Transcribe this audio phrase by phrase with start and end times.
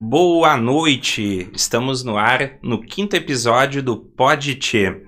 [0.00, 1.50] Boa noite!
[1.52, 5.02] Estamos no ar no quinto episódio do Pod Tchê.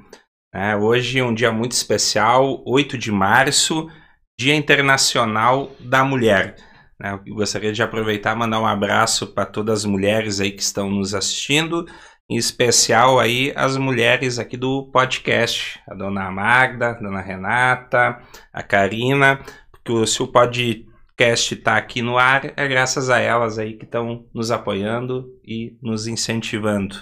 [0.52, 3.88] É, hoje é um dia muito especial, 8 de março,
[4.36, 6.56] Dia Internacional da Mulher.
[7.00, 10.90] É, gostaria de aproveitar e mandar um abraço para todas as mulheres aí que estão
[10.90, 11.86] nos assistindo,
[12.28, 18.20] em especial aí as mulheres aqui do podcast, a dona Magda, a dona Renata,
[18.52, 19.38] a Karina,
[19.70, 20.89] porque o Pod
[21.20, 25.76] podcast está aqui no ar é graças a elas aí que estão nos apoiando e
[25.82, 26.96] nos incentivando.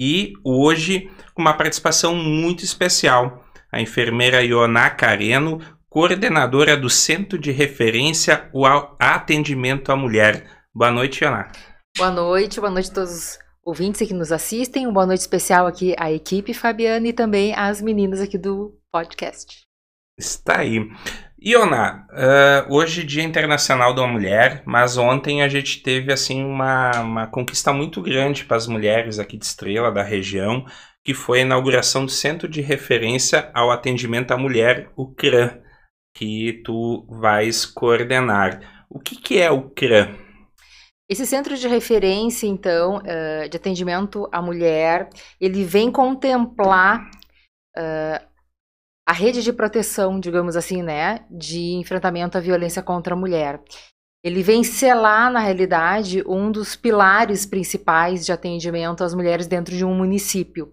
[0.00, 7.52] E hoje, com uma participação muito especial, a enfermeira Ioná Careno, coordenadora do Centro de
[7.52, 8.64] Referência o
[8.98, 10.46] Atendimento à Mulher.
[10.74, 11.52] Boa noite, Ioná.
[11.98, 14.86] Boa noite, boa noite a todos os ouvintes que nos assistem.
[14.86, 19.66] Uma boa noite especial aqui à equipe Fabiana e também às meninas aqui do podcast.
[20.18, 20.88] Está aí.
[21.38, 27.26] Iona, uh, hoje Dia Internacional da Mulher, mas ontem a gente teve assim uma, uma
[27.26, 30.64] conquista muito grande para as mulheres aqui de Estrela, da região,
[31.04, 35.60] que foi a inauguração do Centro de Referência ao Atendimento à Mulher, o CRAM,
[36.16, 38.86] que tu vais coordenar.
[38.88, 40.16] O que, que é o CRAM?
[41.08, 47.08] Esse centro de referência, então, uh, de atendimento à mulher, ele vem contemplar
[47.76, 48.35] uh,
[49.06, 53.60] a rede de proteção, digamos assim, né, de enfrentamento à violência contra a mulher.
[54.24, 59.84] Ele vem selar, na realidade, um dos pilares principais de atendimento às mulheres dentro de
[59.84, 60.72] um município.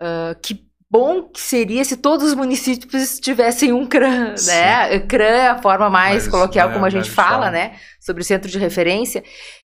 [0.00, 4.50] Uh, que bom que seria se todos os municípios tivessem um CRAM, Sim.
[4.50, 4.98] né?
[5.00, 7.76] CRAM é a forma mais coloquial é, como a gente fala, fala, né?
[8.00, 9.22] Sobre o centro de referência.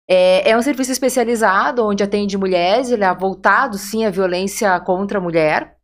[0.07, 5.17] É, é, um serviço especializado onde atende mulheres, ele é voltado, sim, à violência contra
[5.17, 5.74] a mulher.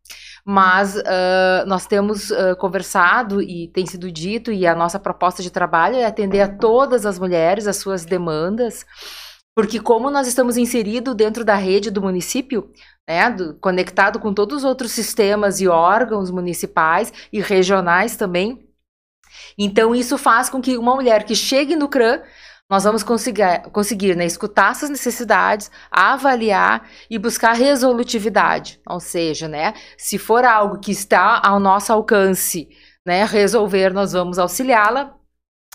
[0.44, 5.50] Mas uh, nós temos uh, conversado e tem sido dito, e a nossa proposta de
[5.50, 8.84] trabalho é atender a todas as mulheres, as suas demandas,
[9.54, 12.72] porque como nós estamos inseridos dentro da rede do município,
[13.08, 18.66] né, do, conectado com todos os outros sistemas e órgãos municipais e regionais também,
[19.58, 22.20] então isso faz com que uma mulher que chegue no CRAM
[22.72, 28.80] nós vamos conseguir, conseguir né, escutar essas necessidades, avaliar e buscar resolutividade.
[28.88, 32.70] Ou seja, né, se for algo que está ao nosso alcance
[33.04, 35.14] né, resolver, nós vamos auxiliá-la.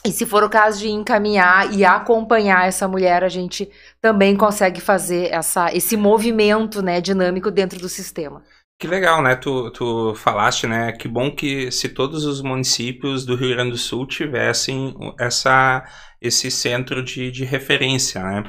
[0.03, 3.69] E se for o caso de encaminhar e acompanhar essa mulher, a gente
[4.01, 8.41] também consegue fazer essa, esse movimento né, dinâmico dentro do sistema.
[8.79, 9.35] Que legal, né?
[9.35, 10.91] Tu, tu falaste, né?
[10.91, 15.83] Que bom que se todos os municípios do Rio Grande do Sul tivessem essa
[16.21, 18.43] esse centro de, de referência, né?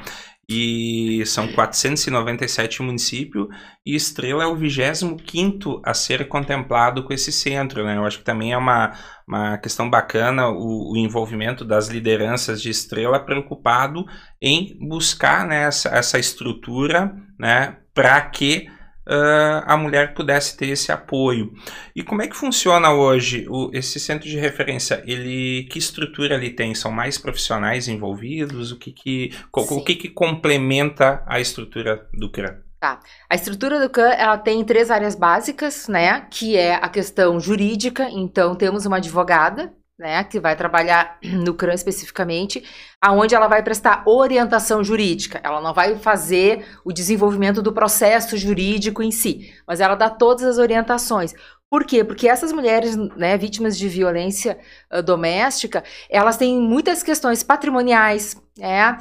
[0.47, 3.47] E são 497 municípios
[3.85, 7.97] e Estrela é o 25 a ser contemplado com esse centro, né?
[7.97, 8.93] Eu acho que também é uma,
[9.27, 14.05] uma questão bacana o, o envolvimento das lideranças de Estrela preocupado
[14.39, 18.67] em buscar né, essa, essa estrutura né, para que
[19.09, 21.51] uh, a mulher pudesse ter esse apoio.
[21.95, 25.03] E como é que funciona hoje o, esse centro de referência?
[25.05, 26.75] Ele que estrutura ele tem?
[26.75, 28.71] São mais profissionais envolvidos?
[28.71, 32.57] O que que, o que, que complementa a estrutura do CRAM?
[32.79, 33.01] Tá.
[33.29, 36.21] A estrutura do CAN, ela tem três áreas básicas, né?
[36.31, 38.07] Que é a questão jurídica.
[38.09, 42.63] Então, temos uma advogada, né, que vai trabalhar no CRAM especificamente,
[43.01, 45.41] aonde ela vai prestar orientação jurídica.
[45.43, 50.45] Ela não vai fazer o desenvolvimento do processo jurídico em si, mas ela dá todas
[50.45, 51.33] as orientações.
[51.69, 52.03] Por quê?
[52.03, 54.57] Porque essas mulheres, né, vítimas de violência
[54.91, 58.97] uh, doméstica, elas têm muitas questões patrimoniais, é, uh,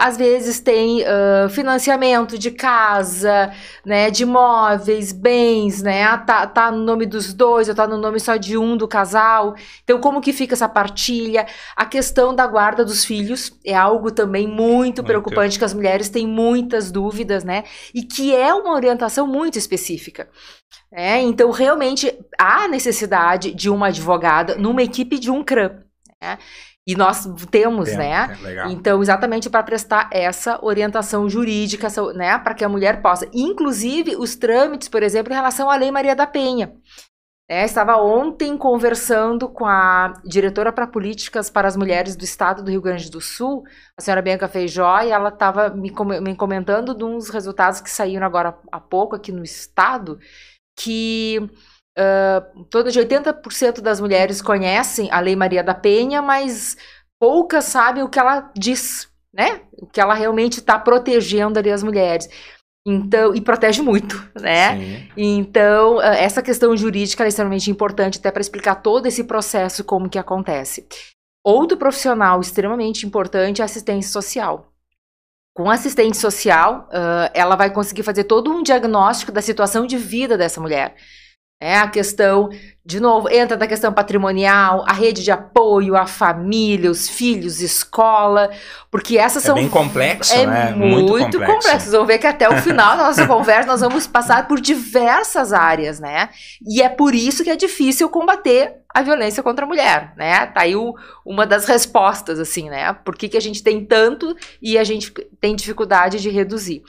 [0.00, 3.52] às vezes tem uh, financiamento de casa,
[3.86, 8.18] né, de imóveis, bens, né, tá, tá no nome dos dois ou tá no nome
[8.18, 9.54] só de um do casal.
[9.84, 11.46] Então, como que fica essa partilha?
[11.76, 16.26] A questão da guarda dos filhos é algo também muito preocupante, que as mulheres têm
[16.26, 17.62] muitas dúvidas, né,
[17.94, 20.28] e que é uma orientação muito específica.
[20.92, 25.82] É, então, realmente, há necessidade de uma advogada numa equipe de um CRAM.
[26.20, 26.38] Né?
[26.86, 28.36] E nós temos, Tem, né?
[28.44, 32.36] É então, exatamente para prestar essa orientação jurídica, né?
[32.38, 33.28] Para que a mulher possa.
[33.32, 36.74] Inclusive, os trâmites, por exemplo, em relação à Lei Maria da Penha.
[37.52, 42.70] É, estava ontem conversando com a diretora para políticas para as mulheres do estado do
[42.70, 43.64] Rio Grande do Sul,
[43.96, 48.24] a senhora Bianca Feijó, e ela estava me, me comentando de uns resultados que saíram
[48.24, 50.16] agora há pouco aqui no estado,
[50.82, 51.50] que
[51.98, 56.76] Uh, toda de 80% das mulheres conhecem a Lei Maria da Penha, mas
[57.20, 59.62] poucas sabem o que ela diz, né?
[59.72, 62.28] O que ela realmente está protegendo ali as mulheres.
[62.86, 64.78] Então, e protege muito, né?
[64.78, 65.08] Sim.
[65.16, 70.18] Então, essa questão jurídica é extremamente importante até para explicar todo esse processo como que
[70.18, 70.86] acontece.
[71.44, 74.72] Outro profissional extremamente importante é a assistência social.
[75.52, 80.38] Com assistente social, uh, ela vai conseguir fazer todo um diagnóstico da situação de vida
[80.38, 80.94] dessa mulher.
[81.62, 82.48] É a questão,
[82.86, 88.48] de novo, entra na questão patrimonial, a rede de apoio, a família, os filhos, escola,
[88.90, 89.56] porque essas é são.
[89.56, 90.70] bem complexo, é né?
[90.70, 91.54] Muito, Muito complexo.
[91.54, 91.80] complexo.
[91.80, 95.52] Vocês vão ver que até o final da nossa conversa nós vamos passar por diversas
[95.52, 96.30] áreas, né?
[96.66, 100.46] E é por isso que é difícil combater a violência contra a mulher, né?
[100.46, 100.94] Tá aí o,
[101.26, 102.90] uma das respostas, assim, né?
[103.04, 106.82] Por que, que a gente tem tanto e a gente tem dificuldade de reduzir.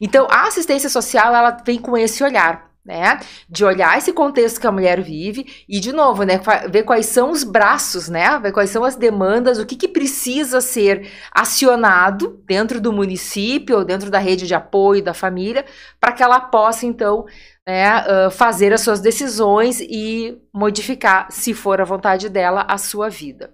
[0.00, 3.20] Então, a assistência social, ela vem com esse olhar né?
[3.46, 6.40] De olhar esse contexto que a mulher vive e, de novo, né?
[6.70, 8.38] Ver quais são os braços, né?
[8.38, 13.84] Ver quais são as demandas, o que, que precisa ser acionado dentro do município ou
[13.84, 15.66] dentro da rede de apoio da família
[16.00, 17.26] para que ela possa, então,
[17.66, 23.52] né, fazer as suas decisões e modificar, se for a vontade dela, a sua vida.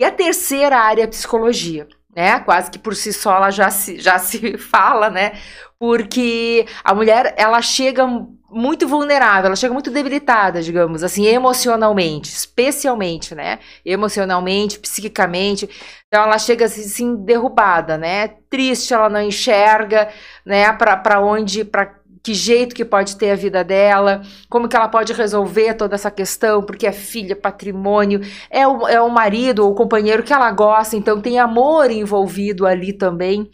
[0.00, 1.86] E a terceira área é a psicologia.
[2.14, 2.38] Né?
[2.40, 5.32] Quase que por si só ela já se, já se fala, né?
[5.78, 8.06] Porque a mulher ela chega
[8.54, 13.58] muito vulnerável, ela chega muito debilitada, digamos, assim, emocionalmente, especialmente, né?
[13.84, 15.68] Emocionalmente, psiquicamente.
[16.06, 18.28] Então ela chega assim, assim derrubada, né?
[18.48, 20.08] Triste, ela não enxerga,
[20.46, 24.88] né, para onde, para que jeito que pode ter a vida dela, como que ela
[24.88, 29.72] pode resolver toda essa questão, porque é filha, patrimônio, é o, é o marido ou
[29.72, 33.50] o companheiro que ela gosta, então tem amor envolvido ali também.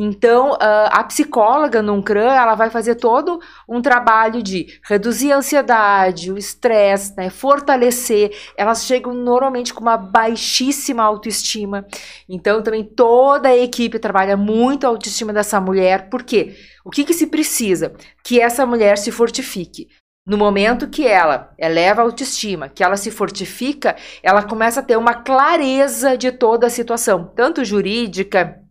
[0.00, 6.30] Então, a psicóloga no CRAM, ela vai fazer todo um trabalho de reduzir a ansiedade,
[6.30, 8.30] o estresse, né, fortalecer.
[8.56, 11.84] Elas chegam normalmente com uma baixíssima autoestima.
[12.28, 16.08] Então, também toda a equipe trabalha muito a autoestima dessa mulher.
[16.08, 16.54] Por quê?
[16.84, 17.92] O que, que se precisa?
[18.22, 19.88] Que essa mulher se fortifique.
[20.24, 24.96] No momento que ela eleva a autoestima, que ela se fortifica, ela começa a ter
[24.96, 28.62] uma clareza de toda a situação, tanto jurídica,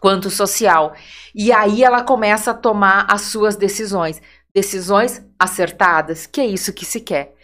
[0.00, 0.94] quanto social.
[1.34, 4.20] E aí ela começa a tomar as suas decisões,
[4.54, 7.34] decisões acertadas, que é isso que se quer.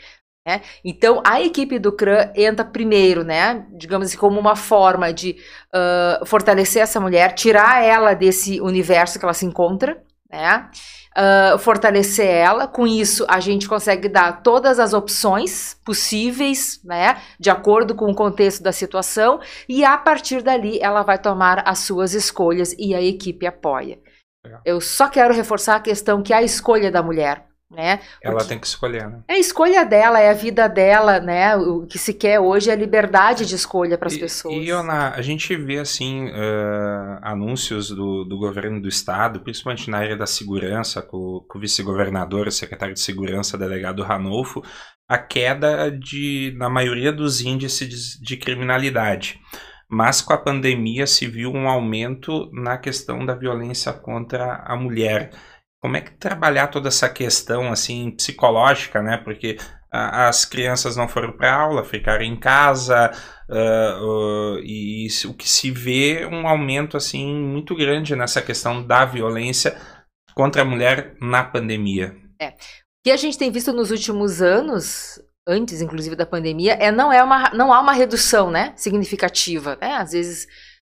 [0.47, 0.63] Né?
[0.85, 5.37] Então a equipe do CRAN entra primeiro, né, digamos assim, como uma forma de
[5.75, 10.71] uh, fortalecer essa mulher, tirar ela desse universo que ela se encontra, né?
[11.17, 12.67] uh, fortalecer ela.
[12.67, 18.15] Com isso, a gente consegue dar todas as opções possíveis, né, de acordo com o
[18.15, 23.03] contexto da situação, e a partir dali ela vai tomar as suas escolhas e a
[23.03, 23.99] equipe apoia.
[24.65, 28.01] Eu só quero reforçar a questão que é a escolha da mulher né?
[28.21, 29.21] Ela tem que escolher, né?
[29.29, 31.55] É a escolha dela, é a vida dela, né?
[31.57, 34.57] O que se quer hoje é a liberdade de escolha para as pessoas.
[34.57, 39.99] E, Ana, a gente vê, assim, uh, anúncios do, do governo do estado, principalmente na
[39.99, 44.63] área da segurança, com, com o vice-governador, o secretário de segurança, delegado Ranolfo,
[45.09, 49.39] a queda de, na maioria dos índices de, de criminalidade.
[49.89, 55.31] Mas com a pandemia se viu um aumento na questão da violência contra a mulher.
[55.81, 59.17] Como é que trabalhar toda essa questão assim psicológica, né?
[59.17, 59.57] Porque
[59.91, 63.11] as crianças não foram para aula, ficaram em casa
[63.49, 69.05] uh, uh, e o que se vê um aumento assim muito grande nessa questão da
[69.05, 69.77] violência
[70.35, 72.15] contra a mulher na pandemia.
[72.41, 72.51] É.
[72.51, 72.55] O
[73.05, 77.23] que a gente tem visto nos últimos anos, antes inclusive da pandemia, é não é
[77.23, 79.95] uma não há uma redução, né, significativa, né?
[79.95, 80.47] Às vezes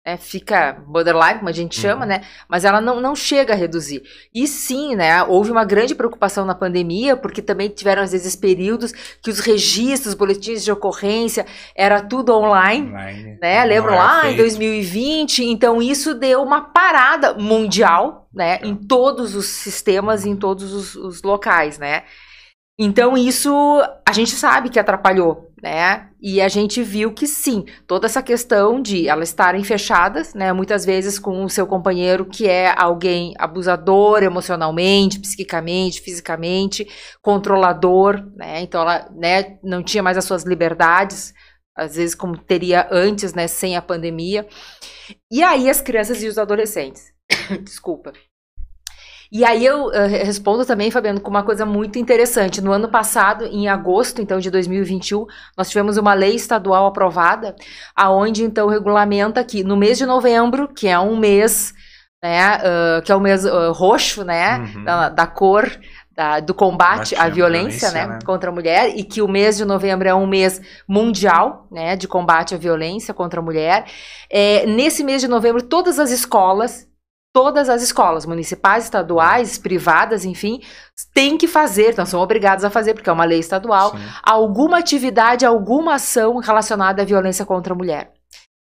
[0.04, 2.08] é, fica borderline, como a gente chama, uhum.
[2.08, 2.22] né?
[2.48, 4.02] Mas ela não, não chega a reduzir.
[4.34, 5.22] E sim, né?
[5.24, 10.14] Houve uma grande preocupação na pandemia, porque também tiveram, às vezes, períodos que os registros,
[10.14, 11.44] boletins de ocorrência,
[11.76, 13.38] era tudo online, online.
[13.40, 13.64] né?
[13.66, 14.34] Lembram lá feito.
[14.34, 15.44] em 2020?
[15.44, 18.60] Então, isso deu uma parada mundial, né?
[18.62, 22.04] Em todos os sistemas, em todos os, os locais, né?
[22.80, 23.50] Então, isso
[24.06, 26.08] a gente sabe que atrapalhou, né?
[26.20, 30.52] E a gente viu que sim, toda essa questão de elas estarem fechadas, né?
[30.52, 36.86] Muitas vezes com o seu companheiro que é alguém abusador emocionalmente, psiquicamente, fisicamente,
[37.20, 38.60] controlador, né?
[38.60, 41.34] Então, ela né, não tinha mais as suas liberdades,
[41.76, 43.48] às vezes como teria antes, né?
[43.48, 44.46] Sem a pandemia.
[45.30, 47.12] E aí, as crianças e os adolescentes.
[47.64, 48.12] Desculpa.
[49.30, 52.62] E aí eu uh, respondo também, Fabiano, com uma coisa muito interessante.
[52.62, 57.54] No ano passado, em agosto, então, de 2021, nós tivemos uma lei estadual aprovada,
[57.94, 61.74] aonde então regulamenta que no mês de novembro, que é um mês,
[62.22, 64.84] né, uh, que é o mês uh, roxo, né, uhum.
[64.84, 65.70] da, da, cor
[66.16, 69.58] da, do combate à violência, violência né, né, contra a mulher, e que o mês
[69.58, 70.58] de novembro é um mês
[70.88, 73.84] mundial, né, de combate à violência contra a mulher.
[74.30, 76.88] É, nesse mês de novembro, todas as escolas
[77.38, 80.60] todas as escolas, municipais, estaduais, privadas, enfim,
[81.14, 83.98] têm que fazer, então são obrigadas a fazer, porque é uma lei estadual, Sim.
[84.24, 88.10] alguma atividade, alguma ação relacionada à violência contra a mulher.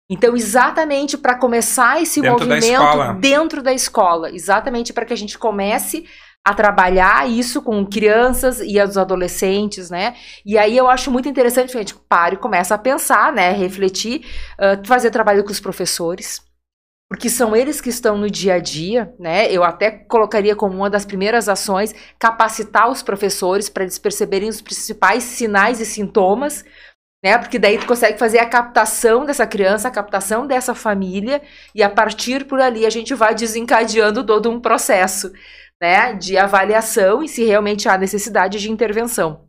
[0.09, 3.13] Então, exatamente para começar esse Dentro da movimento escola.
[3.13, 6.03] dentro da escola, exatamente para que a gente comece
[6.43, 10.15] a trabalhar isso com crianças e os adolescentes, né?
[10.43, 13.51] E aí eu acho muito interessante que a gente pare e começa a pensar, né?
[13.51, 14.25] Refletir,
[14.59, 16.41] ah, fazer trabalho com os professores,
[17.09, 19.51] porque são eles que estão no dia a dia, né?
[19.51, 24.61] Eu até colocaria como uma das primeiras ações capacitar os professores para eles perceberem os
[24.61, 26.65] principais sinais e sintomas,
[27.23, 27.37] né?
[27.37, 31.41] Porque daí tu consegue fazer a captação dessa criança, a captação dessa família
[31.75, 35.31] e a partir por ali a gente vai desencadeando todo um processo,
[35.81, 39.47] né, de avaliação e se realmente há necessidade de intervenção.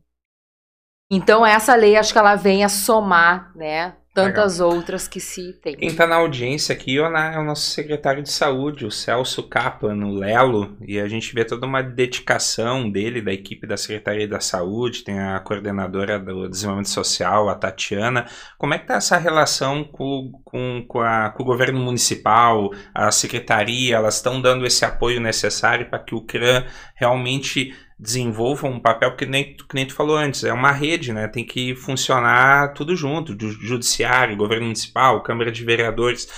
[1.11, 5.77] Então essa lei acho que ela vem a somar, né, tantas outras que se tem.
[5.77, 10.05] Quem está na audiência aqui é o é nosso secretário de saúde, o Celso Kaplan,
[10.07, 14.41] o Lelo, e a gente vê toda uma dedicação dele, da equipe da Secretaria da
[14.41, 18.27] Saúde, tem a coordenadora do Desenvolvimento Social, a Tatiana.
[18.59, 23.11] Como é que está essa relação com, com, com, a- com o governo municipal, a
[23.11, 29.11] secretaria, elas estão dando esse apoio necessário para que o CRAM realmente desenvolva um papel,
[29.11, 31.29] porque nem, que nem tu falou antes, é uma rede, né?
[31.29, 36.29] Tem que funcionar tudo junto, ju- judiciário, governo municipal, Câmara de Vereadores.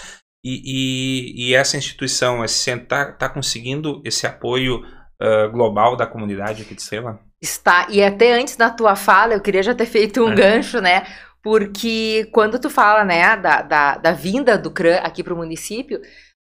[0.45, 0.63] E,
[1.45, 4.83] e, e essa instituição está tá conseguindo esse apoio
[5.21, 7.21] ah, global da comunidade aqui de Estrela?
[7.41, 10.35] Está, e até antes da tua fala, eu queria já ter feito um É.
[10.35, 11.07] gancho, né?
[11.43, 16.01] Porque quando tu fala, né, da, da, da vinda do CRAM aqui para o município,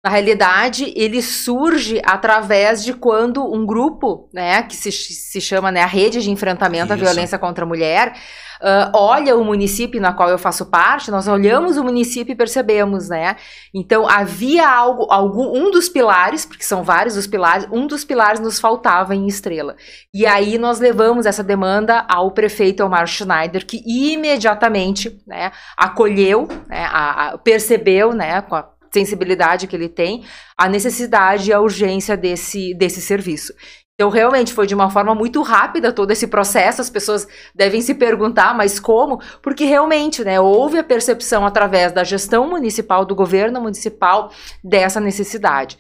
[0.06, 5.82] na realidade, ele surge através de quando um grupo, né, que se, se chama né,
[5.82, 7.04] a Rede de Enfrentamento à Isso.
[7.04, 8.14] Violência contra a Mulher,
[8.62, 13.10] ah, olha o município na qual eu faço parte, nós olhamos o município e percebemos,
[13.10, 13.36] né?
[13.74, 18.40] Então, havia algo, algum, um dos pilares, porque são vários os pilares, um dos pilares
[18.40, 19.76] nos faltava em Estrela.
[20.14, 26.86] E aí nós levamos essa demanda ao prefeito Elmar Schneider, que imediatamente né, acolheu, né,
[26.92, 30.24] a- a- percebeu, né, com a sensibilidade que ele tem,
[30.58, 33.54] a necessidade e a urgência desse, desse serviço.
[33.94, 36.82] Então, realmente, foi de uma forma muito rápida todo esse processo.
[36.82, 39.22] As pessoas devem se perguntar, mas como?
[39.42, 45.78] Porque realmente, né, houve a percepção através da gestão municipal, do governo municipal, dessa necessidade.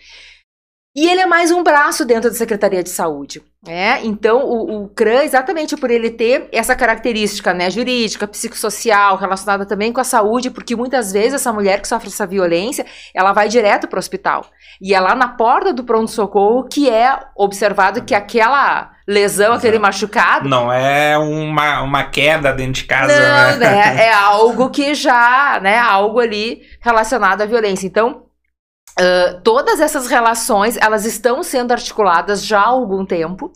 [0.95, 3.43] E ele é mais um braço dentro da Secretaria de Saúde.
[3.67, 3.99] Né?
[4.03, 9.91] Então, o, o CRAM, exatamente por ele ter essa característica né, jurídica, psicossocial, relacionada também
[9.91, 13.87] com a saúde, porque muitas vezes essa mulher que sofre essa violência, ela vai direto
[13.87, 14.45] para o hospital.
[14.81, 20.49] E é lá na porta do pronto-socorro que é observado que aquela lesão, aquele machucado,
[20.49, 23.67] Não é uma, uma queda dentro de casa, não, né?
[23.67, 24.05] né?
[24.05, 25.77] É algo que já, né?
[25.77, 27.85] Algo ali relacionado à violência.
[27.85, 28.24] Então,
[28.99, 33.51] ah, todas essas relações, elas estão sendo articuladas já há algum tempo.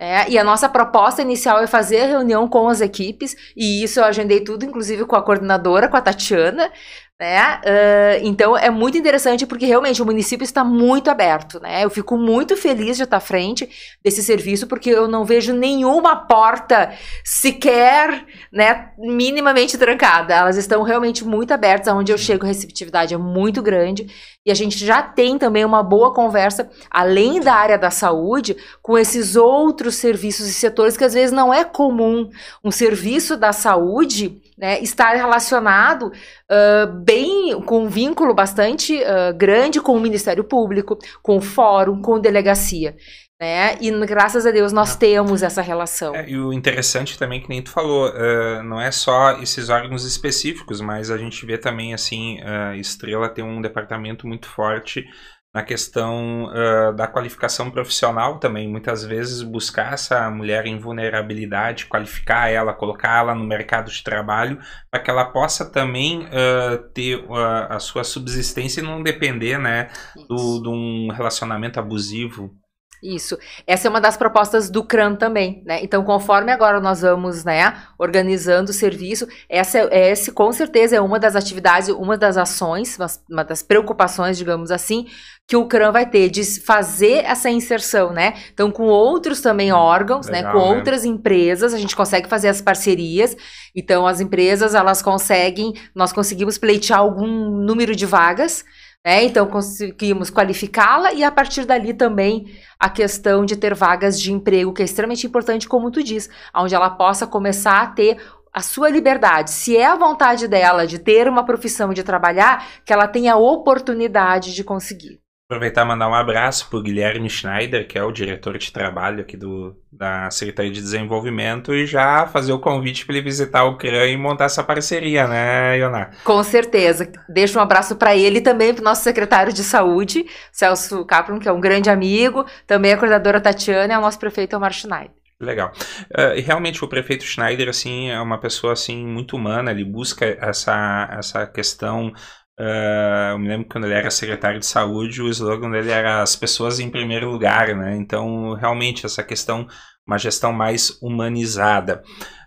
[0.00, 4.00] é, e a nossa proposta inicial é fazer a reunião com as equipes, e isso
[4.00, 6.72] eu agendei tudo, inclusive com a coordenadora, com a Tatiana,
[7.20, 7.36] né?
[7.38, 11.84] Ah, então é muito interessante porque realmente o município está muito aberto, né?
[11.84, 13.68] Eu fico muito feliz de estar à frente
[14.02, 20.34] desse serviço porque eu não vejo nenhuma porta sequer, né, minimamente trancada.
[20.34, 24.06] Elas estão realmente muito abertas, aonde eu chego a receptividade é muito grande
[24.46, 28.96] e a gente já tem também uma boa conversa além da área da saúde com
[28.96, 32.30] esses outros serviços e setores que às vezes não é comum
[32.64, 36.12] um serviço da saúde né, estar relacionado
[36.48, 42.02] ah, bem com um vínculo bastante ah, grande com o Ministério Público, com o Fórum,
[42.02, 42.94] com delegacia.
[43.40, 43.78] Né?
[43.80, 46.14] E graças a Deus nós temos essa relação.
[46.14, 50.04] É, e o interessante também, que nem tu falou, eh, não é só esses órgãos
[50.04, 55.06] específicos, mas a gente vê também, assim, a Estrela tem um departamento muito forte
[55.52, 58.68] na questão eh, da qualificação profissional também.
[58.68, 64.60] Muitas vezes buscar essa mulher em vulnerabilidade, qualificar ela, colocar ela no mercado de trabalho,
[64.90, 69.88] para que ela possa também eh, ter ah, a sua subsistência e não depender, né,
[70.28, 72.54] do, de um relacionamento abusivo.
[73.02, 73.38] Isso.
[73.66, 75.80] Essa é uma das propostas do CRAM também, né?
[75.82, 81.00] Então, conforme agora nós vamos, né, organizando o serviço, essa é, esse com certeza é
[81.00, 85.06] uma das atividades, uma das ações, uma, uma das preocupações, digamos assim,
[85.50, 88.34] que o CRAM vai ter de fazer essa inserção, né?
[88.52, 90.76] Então, com outros também órgãos, né, Legal, com né?
[90.76, 93.36] outras empresas, a gente consegue fazer as parcerias.
[93.74, 98.64] Então, as empresas, elas conseguem, nós conseguimos pleitear algum número de vagas,
[99.04, 99.24] né?
[99.24, 104.72] Então, conseguimos qualificá-la e a partir dali também a questão de ter vagas de emprego,
[104.72, 108.18] que é extremamente importante, como tu diz, onde ela possa começar a ter
[108.52, 109.50] a sua liberdade.
[109.50, 113.38] Se é a vontade dela de ter uma profissão, de trabalhar, que ela tenha a
[113.38, 115.19] oportunidade de conseguir.
[115.50, 119.22] Aproveitar e mandar um abraço para o Guilherme Schneider, que é o diretor de trabalho
[119.22, 123.76] aqui do, da Secretaria de Desenvolvimento, e já fazer o convite para ele visitar o
[123.76, 126.10] CRAN e montar essa parceria, né, Ioná?
[126.22, 127.10] Com certeza.
[127.28, 131.40] Deixo um abraço para ele e também para o nosso secretário de saúde, Celso Capron,
[131.40, 135.20] que é um grande amigo, também a coordenadora Tatiana e o nosso prefeito Omar Schneider.
[135.40, 135.72] Legal.
[136.10, 139.70] Uh, realmente o prefeito Schneider assim é uma pessoa assim muito humana.
[139.70, 142.12] Ele busca essa essa questão
[142.60, 146.20] Uh, eu me lembro que quando ele era secretário de saúde, o slogan dele era
[146.20, 147.96] as pessoas em primeiro lugar, né?
[147.96, 149.66] Então, realmente, essa questão,
[150.06, 152.02] uma gestão mais humanizada.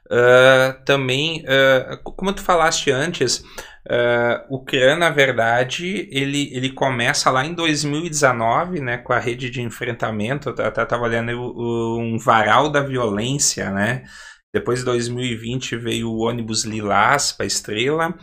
[0.06, 3.44] Uh, também, uh, como tu falaste antes,
[4.50, 9.62] o CRAN, na verdade, ele, ele começa lá em 2019, né, com a rede de
[9.62, 11.32] enfrentamento, eu estava olhando
[12.00, 14.04] um varal da violência, né?
[14.54, 18.16] Depois de 2020 veio o ônibus Lilás para Estrela,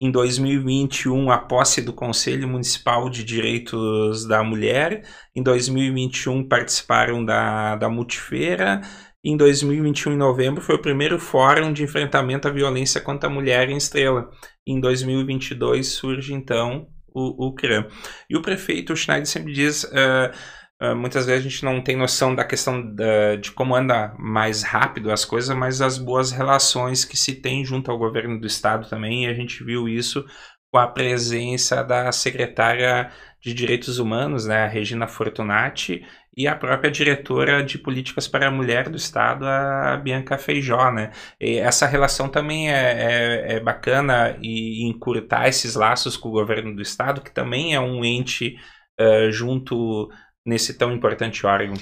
[0.00, 5.02] em 2021, a posse do Conselho Municipal de Direitos da Mulher.
[5.34, 8.80] Em 2021, participaram da, da Multifeira.
[9.24, 13.70] Em 2021, em novembro, foi o primeiro fórum de enfrentamento à violência contra a mulher
[13.70, 14.28] em Estrela.
[14.66, 17.86] Em 2022 surge, então, o, o CRAM.
[18.28, 19.84] E o prefeito Schneider sempre diz.
[19.84, 20.34] Uh,
[20.82, 24.62] Uh, muitas vezes a gente não tem noção da questão da, de como anda mais
[24.62, 28.88] rápido as coisas, mas as boas relações que se tem junto ao governo do estado
[28.88, 30.24] também, e a gente viu isso
[30.72, 36.04] com a presença da secretária de Direitos Humanos, né, Regina Fortunati,
[36.36, 40.90] e a própria diretora de Políticas para a Mulher do Estado, a Bianca Feijó.
[40.90, 41.12] Né?
[41.40, 46.74] E essa relação também é, é, é bacana e encurtar esses laços com o governo
[46.74, 48.56] do Estado, que também é um ente
[49.00, 50.10] uh, junto
[50.44, 51.74] nesse tão importante órgão?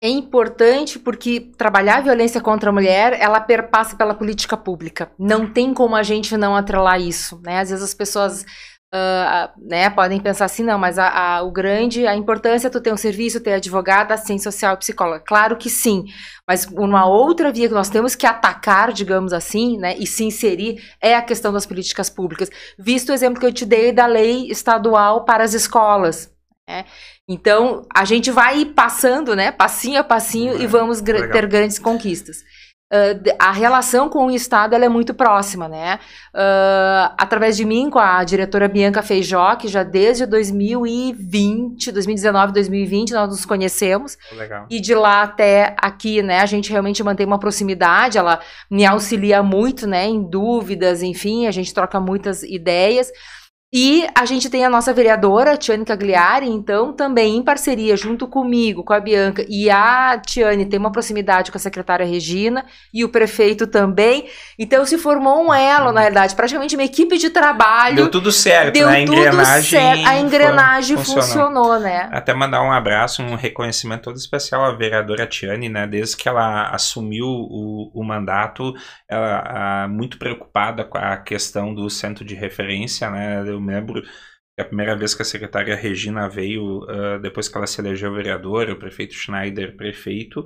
[0.00, 5.10] É importante porque trabalhar a violência contra a mulher, ela perpassa pela política pública.
[5.18, 7.58] Não tem como a gente não atrelar isso, né?
[7.58, 8.46] Às vezes as pessoas
[8.94, 12.80] uh, né, podem pensar assim, não, mas a, a, o grande, a importância é tu
[12.80, 15.24] ter um serviço, ter advogada, assistência social e psicóloga.
[15.26, 16.04] Claro que sim,
[16.46, 20.82] mas uma outra via que nós temos que atacar, digamos assim, né, e se inserir,
[21.00, 22.50] é a questão das políticas públicas.
[22.78, 26.32] Visto o exemplo que eu te dei da lei estadual para as escolas,
[26.68, 26.84] né?
[27.26, 31.30] Então, a gente vai passando, né, passinho a passinho, é, e vamos legal.
[31.30, 32.44] ter grandes conquistas.
[32.90, 35.98] Uh, a relação com o Estado é muito próxima, né?
[36.34, 43.12] Uh, através de mim, com a diretora Bianca Feijó, que já desde 2020, 2019, 2020,
[43.12, 44.16] nós nos conhecemos.
[44.32, 44.66] Legal.
[44.70, 49.42] E de lá até aqui, né, a gente realmente mantém uma proximidade, ela me auxilia
[49.42, 53.12] muito, né, em dúvidas, enfim, a gente troca muitas ideias.
[53.70, 58.82] E a gente tem a nossa vereadora, Tiane Cagliari, então, também em parceria, junto comigo,
[58.82, 63.10] com a Bianca, e a Tiane tem uma proximidade com a secretária Regina, e o
[63.10, 64.26] prefeito também.
[64.58, 67.96] Então, se formou um elo, na verdade, praticamente uma equipe de trabalho.
[67.96, 68.96] Deu tudo certo, deu né?
[68.96, 70.06] A engrenagem, certo.
[70.06, 71.22] A engrenagem funcionou.
[71.22, 71.78] funcionou.
[71.78, 72.08] né?
[72.10, 75.86] Até mandar um abraço, um reconhecimento todo especial à vereadora Tiane, né?
[75.86, 78.72] Desde que ela assumiu o, o mandato,
[79.06, 83.57] ela muito preocupada com a questão do centro de referência, né?
[83.58, 87.66] Eu lembro que a primeira vez que a secretária Regina veio, uh, depois que ela
[87.66, 90.40] se elegeu vereadora, o prefeito Schneider prefeito,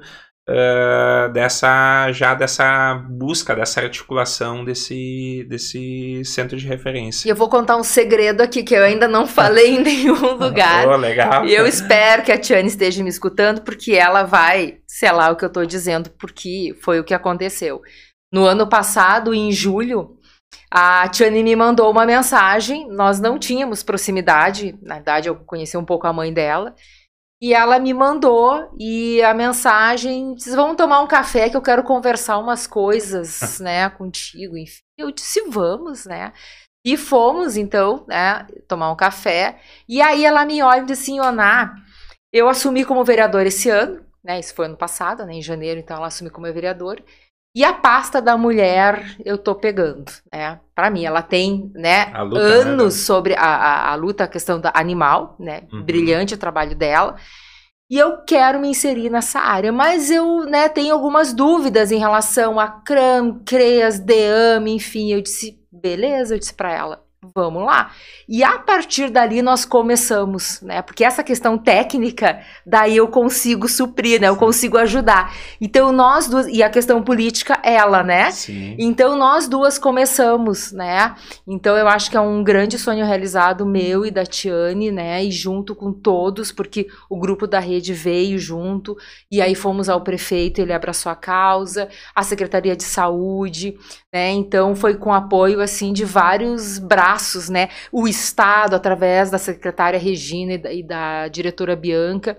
[0.49, 7.27] uh, dessa já dessa busca, dessa articulação desse, desse centro de referência.
[7.27, 10.87] E eu vou contar um segredo aqui que eu ainda não falei em nenhum lugar.
[10.87, 11.47] oh, legal.
[11.47, 14.79] E eu espero que a Tiane esteja me escutando, porque ela vai
[15.13, 17.81] lá o que eu estou dizendo, porque foi o que aconteceu.
[18.33, 20.17] No ano passado, em julho,
[20.71, 25.85] a Tiane me mandou uma mensagem, nós não tínhamos proximidade, na verdade eu conheci um
[25.85, 26.75] pouco a mãe dela,
[27.43, 31.83] e ela me mandou e a mensagem diz: "Vamos tomar um café que eu quero
[31.83, 34.57] conversar umas coisas, né, contigo".
[34.57, 36.33] Enfim, eu disse: "Vamos, né?".
[36.85, 39.61] E fomos então, né, tomar um café.
[39.89, 41.75] E aí ela me olha e diz assim: "Oná,
[42.33, 44.39] eu assumi como vereador esse ano, né?
[44.41, 47.03] Isso foi ano passado, né, em janeiro, então ela assumiu como vereadora.
[47.55, 50.59] E a pasta da mulher eu tô pegando, né?
[50.75, 53.05] Para mim, ela tem, né, luta, né, anos né?
[53.05, 55.65] sobre a, a, a, luta, a questão da animal, né?
[55.71, 55.83] Uhum.
[55.83, 57.17] Brilhante o trabalho dela.
[57.91, 62.59] E eu quero me inserir nessa área, mas eu, né, tenho algumas dúvidas em relação
[62.59, 65.13] a CRAM, CREAS, DEAM, enfim.
[65.13, 67.05] Eu disse, beleza, eu disse para ela,
[67.35, 67.93] vamos lá.
[68.29, 70.83] E a partir dali nós começamos, né?
[70.83, 74.29] Porque essa questão técnica, daí eu consigo suprir, né?
[74.29, 75.33] Eu consigo ajudar.
[75.61, 78.33] Então nós duas, e a questão política, ela, né?
[78.33, 78.75] Sim.
[78.77, 81.15] Então nós duas começamos, né?
[81.47, 85.25] Então eu acho que é um grande sonho realizado meu e da Tiane, né?
[85.25, 88.97] E junto com todos, porque o grupo da rede veio junto,
[89.31, 93.77] e aí fomos ao prefeito, ele abraçou a causa, a Secretaria de Saúde,
[94.13, 94.31] né?
[94.31, 97.69] Então foi com apoio, assim, de vários braços né?
[97.91, 102.39] O Estado, através da secretária Regina e da, e da diretora Bianca.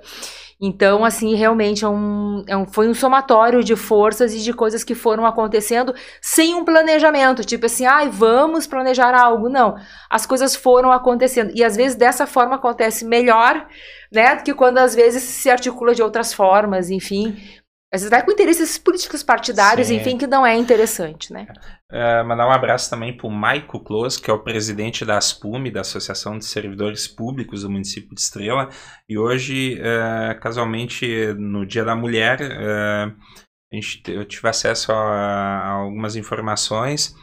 [0.62, 4.82] Então, assim, realmente é um, é um, foi um somatório de forças e de coisas
[4.84, 7.44] que foram acontecendo sem um planejamento.
[7.44, 9.50] Tipo assim, ai, ah, vamos planejar algo.
[9.50, 9.76] Não.
[10.10, 11.52] As coisas foram acontecendo.
[11.54, 13.68] E às vezes dessa forma acontece melhor,
[14.12, 14.36] né?
[14.38, 17.36] Do que quando às vezes se articula de outras formas, enfim.
[17.94, 19.98] Às vezes vai com interesses políticos partidários, Sim.
[19.98, 21.46] enfim, que não é interessante, né?
[21.92, 25.70] Uh, mandar um abraço também para o Maico Close, que é o presidente da ASPUME,
[25.70, 28.68] da Associação de Servidores Públicos do município de Estrela.
[29.08, 31.06] E hoje, uh, casualmente,
[31.38, 33.16] no Dia da Mulher, uh,
[33.72, 37.16] a gente, eu tive acesso a, a algumas informações.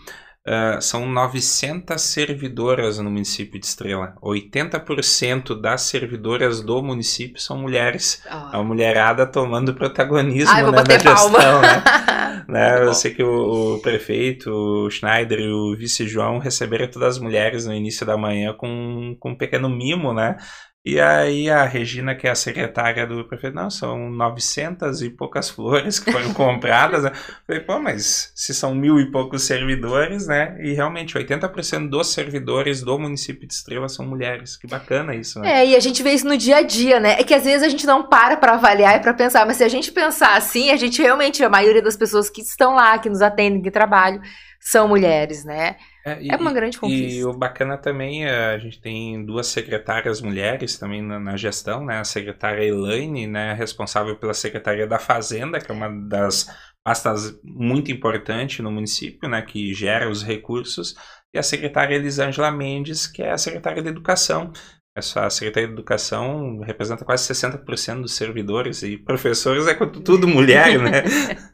[0.51, 4.17] Uh, são 900 servidoras no município de Estrela.
[4.21, 8.21] 80% das servidoras do município são mulheres.
[8.27, 8.57] Oh.
[8.57, 11.61] A mulherada tomando protagonismo Ai, né, na gestão.
[11.61, 11.83] Né?
[12.49, 12.83] né?
[12.83, 17.23] Eu sei que o, o, prefeito, o Schneider e o vice João receberam todas as
[17.23, 20.37] mulheres no início da manhã com, com um pequeno mimo, né?
[20.83, 25.51] E aí a Regina, que é a secretária do prefeito, não, são 900 e poucas
[25.51, 27.05] flores que foram compradas.
[27.05, 27.12] Né?
[27.47, 30.57] Falei, pô, mas se são mil e poucos servidores, né?
[30.61, 34.57] E realmente 80% dos servidores do município de Estrela são mulheres.
[34.57, 35.61] Que bacana isso, né?
[35.61, 37.12] É, e a gente vê isso no dia a dia, né?
[37.21, 39.64] É que às vezes a gente não para para avaliar e para pensar, mas se
[39.64, 43.11] a gente pensar assim, a gente realmente, a maioria das pessoas que estão lá, que
[43.11, 44.23] nos atendem, que trabalham,
[44.61, 45.77] são mulheres, né?
[46.05, 47.18] É, e, é uma grande conquista.
[47.18, 51.85] E o bacana também, é, a gente tem duas secretárias mulheres também na, na, gestão,
[51.85, 51.99] né?
[51.99, 56.46] A secretária Elaine, né, responsável pela Secretaria da Fazenda, que é uma das
[56.85, 60.94] pastas muito importante no município, né, que gera os recursos,
[61.33, 64.53] e a secretária Elisângela Mendes, que é a secretária de Educação.
[64.96, 71.05] Essa Secretaria de Educação representa quase 60% dos servidores e professores é tudo mulher, né?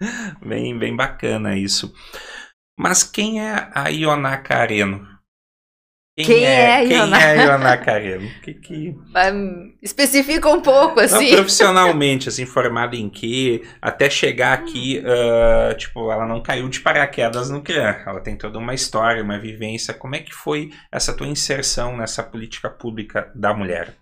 [0.45, 1.93] bem, bem bacana isso.
[2.77, 5.17] Mas quem é a Iona Careno?
[6.17, 8.31] Quem, quem é, é quem é a Iona Careno?
[8.43, 8.97] Que, que...
[9.83, 11.31] Especifica um pouco, assim.
[11.31, 13.63] Não, profissionalmente, assim, formada em quê?
[13.83, 18.03] Até chegar aqui, uh, tipo, ela não caiu de paraquedas no CRIAN.
[18.07, 19.93] Ela tem toda uma história, uma vivência.
[19.93, 23.95] Como é que foi essa tua inserção nessa política pública da mulher?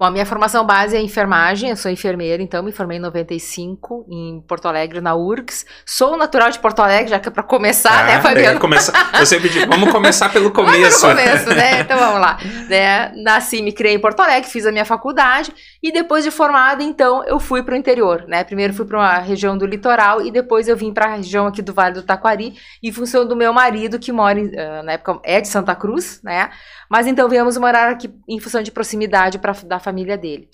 [0.00, 4.06] Bom, a minha formação base é enfermagem, eu sou enfermeira, então me formei em 95
[4.08, 5.66] em Porto Alegre, na URGS.
[5.84, 8.56] Sou natural de Porto Alegre, já que é para começar, né, ah, né, Fabiano?
[8.56, 11.02] É, começa, eu sempre digo, vamos começar pelo começo.
[11.02, 11.80] Vamos pelo começo, né?
[11.80, 12.38] Então vamos lá.
[12.70, 13.12] Né?
[13.16, 17.24] Nasci, me criei em Porto Alegre, fiz a minha faculdade e depois de formada, então,
[17.24, 18.44] eu fui para o interior, né?
[18.44, 21.60] Primeiro fui para uma região do litoral e depois eu vim para a região aqui
[21.60, 25.40] do Vale do Taquari, em função do meu marido, que mora, uh, na época, é
[25.40, 26.50] de Santa Cruz, né?
[26.88, 30.48] Mas então viemos morar aqui em função de proximidade pra, da família dele.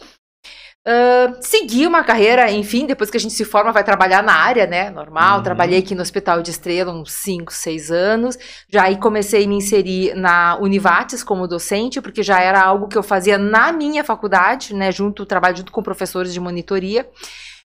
[0.86, 4.68] Uh, segui uma carreira, enfim, depois que a gente se forma, vai trabalhar na área,
[4.68, 4.88] né?
[4.88, 5.38] Normal.
[5.38, 5.42] Uhum.
[5.42, 8.38] Trabalhei aqui no Hospital de Estrela uns 5, 6 anos.
[8.68, 12.96] Já aí comecei a me inserir na Univates como docente, porque já era algo que
[12.96, 14.92] eu fazia na minha faculdade, né?
[14.92, 17.10] Junto, trabalho junto com professores de monitoria.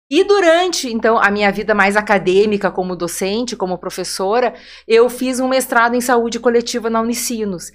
[0.09, 4.55] E durante, então, a minha vida mais acadêmica como docente, como professora,
[4.87, 7.71] eu fiz um mestrado em saúde coletiva na Unicinos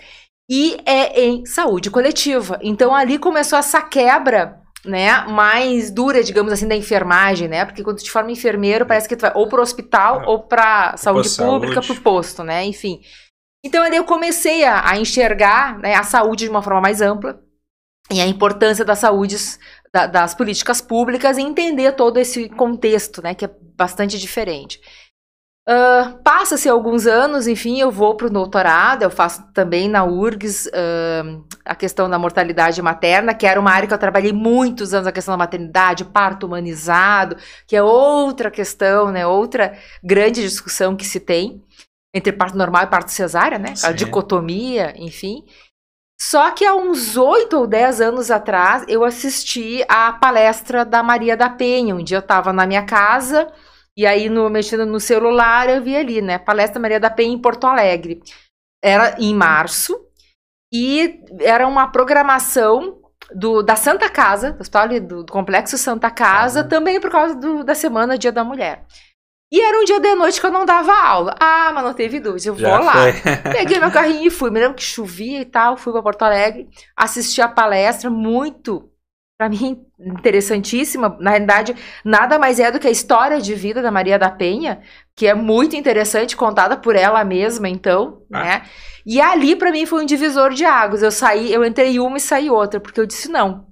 [0.49, 2.59] e é em saúde coletiva.
[2.63, 7.65] Então ali começou essa quebra né, mais dura, digamos assim, da enfermagem, né?
[7.65, 10.27] Porque quando tu te forma enfermeiro, parece que tu vai ou pro hospital é.
[10.27, 11.95] ou pra saúde pública, saúde.
[11.95, 12.65] pro posto, né?
[12.65, 13.01] Enfim.
[13.65, 17.41] Então ali eu comecei a, a enxergar né, a saúde de uma forma mais ampla
[18.11, 19.59] e a importância das saúdes,
[19.93, 23.35] da, das políticas públicas e entender todo esse contexto, né?
[23.35, 24.81] Que é bastante diferente.
[25.69, 30.67] Uh, Passa-se alguns anos, enfim, eu vou para o doutorado, eu faço também na URGS
[30.69, 35.07] uh, a questão da mortalidade materna, que era uma área que eu trabalhei muitos anos,
[35.07, 41.05] a questão da maternidade, parto humanizado, que é outra questão, né, outra grande discussão que
[41.05, 41.63] se tem
[42.15, 43.89] entre parto normal e parto cesárea, né, Sim.
[43.89, 45.45] a dicotomia, enfim.
[46.19, 51.37] Só que há uns oito ou dez anos atrás, eu assisti a palestra da Maria
[51.37, 53.47] da Penha, um dia eu estava na minha casa
[53.99, 56.39] e aí, no, mexendo no celular, eu vi ali, né?
[56.39, 58.23] Palestra Maria da Penha em Porto Alegre.
[58.81, 60.01] Era em março.
[60.73, 63.01] E era uma programação
[63.35, 66.69] do, da Santa Casa, do hospital do, do Complexo Santa Casa, uhum.
[66.69, 68.87] também por causa do, da Semana Dia da Mulher.
[69.51, 71.35] E era um dia de noite que eu não dava aula.
[71.41, 72.95] Ah, mas não teve dúvida, eu vou Já lá.
[73.51, 74.49] Peguei meu carrinho e fui.
[74.49, 78.89] Me lembro que chovia e tal, fui para Porto Alegre, assisti a palestra, muito
[79.39, 81.17] para mim, interessantíssima.
[81.21, 84.81] Na realidade, nada mais é do que a história de vida da Maria da Penha,
[85.15, 88.43] que é muito interessante, contada por ela mesma, então, ah.
[88.43, 88.63] né?
[89.07, 91.03] E ali, para mim, foi um divisor de águas.
[91.03, 93.68] Eu saí, eu entrei uma e saí outra, porque eu disse, não,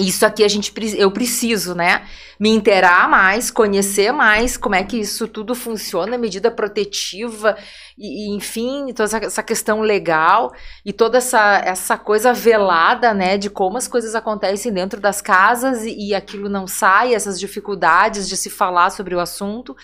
[0.00, 2.06] isso aqui a gente eu preciso, né?
[2.38, 7.56] Me inteirar mais, conhecer mais como é que isso tudo funciona, medida protetiva
[7.98, 10.52] e, e enfim, toda essa, essa, questão legal
[10.84, 15.84] e toda essa, essa coisa velada, né, de como as coisas acontecem dentro das casas
[15.84, 19.76] e, e aquilo não sai, essas dificuldades de se falar sobre o assunto.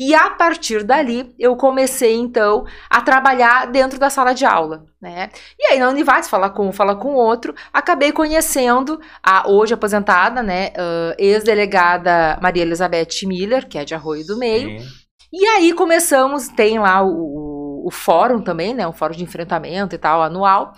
[0.00, 5.28] E a partir dali, eu comecei então a trabalhar dentro da sala de aula, né?
[5.58, 10.42] E aí na Univates, fala com um, fala com outro, acabei conhecendo a hoje aposentada,
[10.42, 14.80] né, uh, ex-delegada Maria Elizabeth Miller, que é de Arroio do Meio.
[14.80, 14.86] Sim.
[15.30, 19.98] E aí começamos, tem lá o, o fórum também, né, o fórum de enfrentamento e
[19.98, 20.72] tal, anual.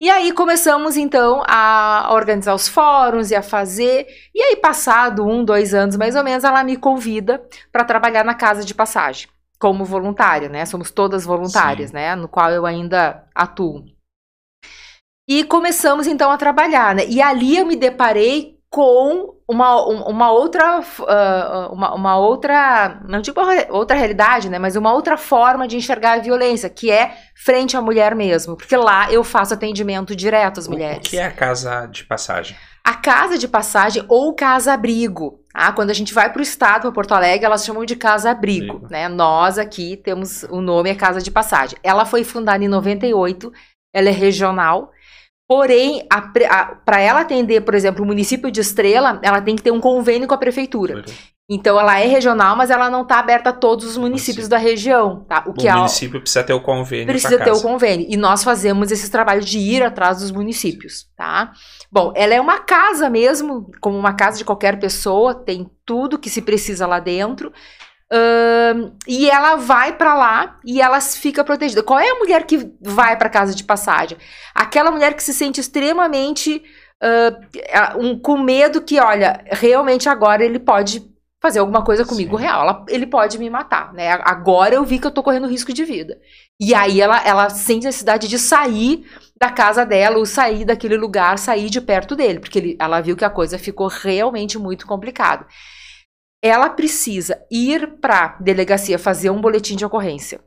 [0.00, 4.06] E aí começamos então a organizar os fóruns e a fazer.
[4.34, 8.34] E aí, passado um, dois anos mais ou menos, ela me convida para trabalhar na
[8.34, 10.64] casa de passagem como voluntária, né?
[10.64, 11.96] Somos todas voluntárias, Sim.
[11.96, 12.16] né?
[12.16, 13.84] No qual eu ainda atuo.
[15.28, 17.06] E começamos então a trabalhar, né?
[17.06, 23.40] E ali eu me deparei com uma, uma outra uh, uma, uma, outra não digo
[23.68, 27.82] outra realidade né mas uma outra forma de enxergar a violência que é frente à
[27.82, 31.86] mulher mesmo porque lá eu faço atendimento direto às mulheres o que é a casa
[31.86, 36.38] de passagem a casa de passagem ou casa abrigo ah, quando a gente vai para
[36.38, 39.08] o estado, para Porto Alegre, elas chamam de casa abrigo, né?
[39.08, 41.76] Nós aqui temos o nome é casa de passagem.
[41.82, 43.52] Ela foi fundada em 98,
[43.92, 44.92] ela é regional
[45.50, 46.06] Porém,
[46.84, 50.28] para ela atender, por exemplo, o município de Estrela, ela tem que ter um convênio
[50.28, 51.02] com a prefeitura.
[51.50, 55.24] Então, ela é regional, mas ela não está aberta a todos os municípios da região.
[55.28, 55.42] Tá?
[55.44, 57.06] O, que o município é, precisa ter o convênio.
[57.08, 58.06] Precisa ter o convênio.
[58.08, 61.08] E nós fazemos esse trabalho de ir atrás dos municípios.
[61.16, 61.50] Tá?
[61.90, 66.30] Bom, ela é uma casa mesmo, como uma casa de qualquer pessoa, tem tudo que
[66.30, 67.52] se precisa lá dentro.
[68.12, 71.82] Uh, e ela vai para lá e ela fica protegida.
[71.82, 74.18] Qual é a mulher que vai para casa de passagem?
[74.52, 76.60] Aquela mulher que se sente extremamente
[77.00, 81.08] uh, um, com medo que, olha, realmente agora ele pode
[81.40, 82.42] fazer alguma coisa comigo Sim.
[82.42, 82.62] real.
[82.62, 84.10] Ela, ele pode me matar, né?
[84.24, 86.18] Agora eu vi que eu tô correndo risco de vida.
[86.58, 89.06] E aí ela, ela sente a necessidade de sair
[89.40, 93.16] da casa dela, ou sair daquele lugar, sair de perto dele, porque ele, ela viu
[93.16, 95.46] que a coisa ficou realmente muito complicada
[96.42, 100.40] ela precisa ir para delegacia fazer um boletim de ocorrência.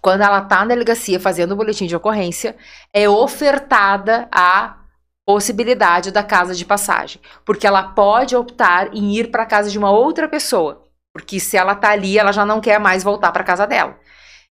[0.00, 2.56] Quando ela está na delegacia fazendo o boletim de ocorrência,
[2.92, 4.78] é ofertada a
[5.26, 9.76] possibilidade da casa de passagem, porque ela pode optar em ir para a casa de
[9.76, 13.42] uma outra pessoa, porque se ela está ali, ela já não quer mais voltar para
[13.42, 13.98] casa dela.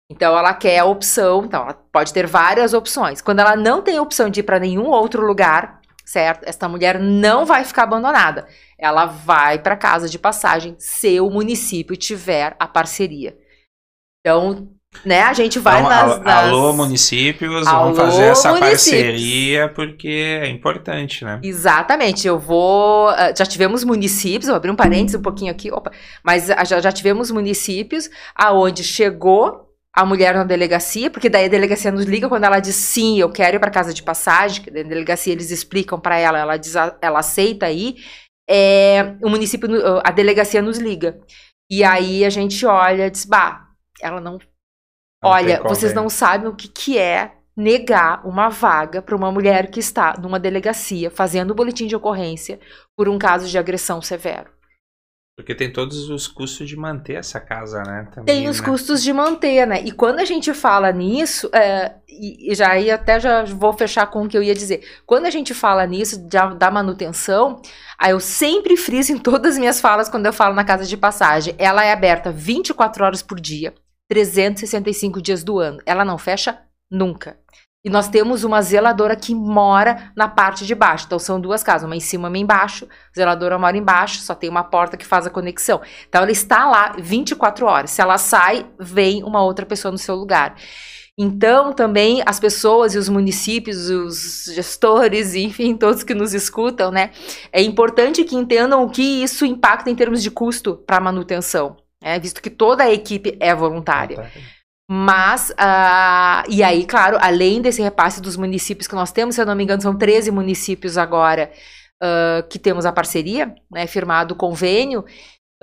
[0.10, 3.21] Então ela quer a opção, então ela pode ter várias opções.
[3.21, 5.81] Quando ela não tem opção de ir para nenhum outro lugar,
[6.12, 6.43] certo?
[6.45, 8.45] Esta mulher não vai ficar abandonada.
[8.78, 13.38] Ela vai para casa de passagem se o município tiver a parceria.
[14.19, 14.69] Então,
[15.06, 16.50] né, a gente vai então, nas, nas...
[16.50, 19.04] Alô, municípios, Alô, vamos fazer essa municípios.
[19.04, 21.39] parceria porque é importante, né?
[21.41, 23.08] Exatamente, eu vou...
[23.08, 25.91] Ah, já tivemos municípios, vou abrir um parênteses um pouquinho aqui, opa,
[26.24, 31.91] mas já, já tivemos municípios aonde chegou a mulher na delegacia, porque daí a delegacia
[31.91, 34.84] nos liga quando ela diz sim, eu quero ir para casa de passagem, que na
[34.84, 37.97] delegacia eles explicam para ela, ela diz, ela aceita aí,
[38.49, 39.69] é, o município,
[40.04, 41.19] a delegacia nos liga.
[41.69, 43.67] E aí a gente olha diz, bah,
[44.01, 44.39] ela não, não
[45.23, 49.80] olha, vocês não sabem o que que é negar uma vaga para uma mulher que
[49.80, 52.60] está numa delegacia fazendo o boletim de ocorrência
[52.95, 54.61] por um caso de agressão severo.
[55.36, 58.08] Porque tem todos os custos de manter essa casa, né?
[58.13, 58.65] Também, tem os né?
[58.65, 59.82] custos de manter, né?
[59.82, 64.24] E quando a gente fala nisso, é, e, já ia até já vou fechar com
[64.24, 64.84] o que eu ia dizer.
[65.06, 67.62] Quando a gente fala nisso da, da manutenção,
[67.98, 70.98] aí eu sempre friso em todas as minhas falas quando eu falo na casa de
[70.98, 71.56] passagem.
[71.58, 73.74] Ela é aberta 24 horas por dia,
[74.10, 75.80] 365 dias do ano.
[75.86, 77.40] Ela não fecha nunca.
[77.84, 81.06] E nós temos uma zeladora que mora na parte de baixo.
[81.08, 82.86] Então são duas casas, uma em cima e uma embaixo.
[82.86, 85.82] A zeladora mora embaixo, só tem uma porta que faz a conexão.
[86.08, 87.91] Então ela está lá 24 horas.
[87.91, 90.56] Se ela sai, vem uma outra pessoa no seu lugar.
[91.17, 97.12] Então, também as pessoas e os municípios, os gestores, enfim, todos que nos escutam, né?
[97.52, 101.78] É importante que entendam o que isso impacta em termos de custo para a manutenção,
[102.02, 102.17] né?
[102.20, 104.32] visto que toda a equipe é voluntária.
[104.93, 109.45] Mas, uh, e aí, claro, além desse repasse dos municípios que nós temos, se eu
[109.45, 111.49] não me engano, são 13 municípios agora
[112.04, 115.06] uh, que temos a parceria, né, firmado o convênio,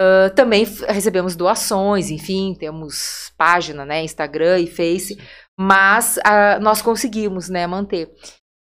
[0.00, 5.18] uh, também recebemos doações, enfim, temos página, né, Instagram e Face,
[5.60, 6.18] mas
[6.62, 8.10] nós conseguimos, né, manter.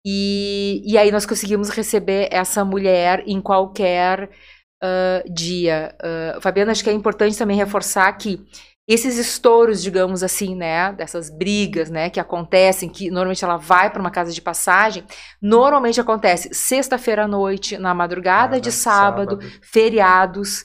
[0.05, 4.29] E, e aí nós conseguimos receber essa mulher em qualquer
[5.29, 5.95] dia.
[6.41, 8.45] Fabiana, acho que é importante também reforçar que
[8.87, 13.99] esses estouros, digamos assim, né, dessas brigas, né, que acontecem, que normalmente ela vai para
[13.99, 15.03] uma casa de passagem,
[15.41, 20.63] normalmente acontece sexta-feira à noite, na madrugada de sábado, sábado, feriados,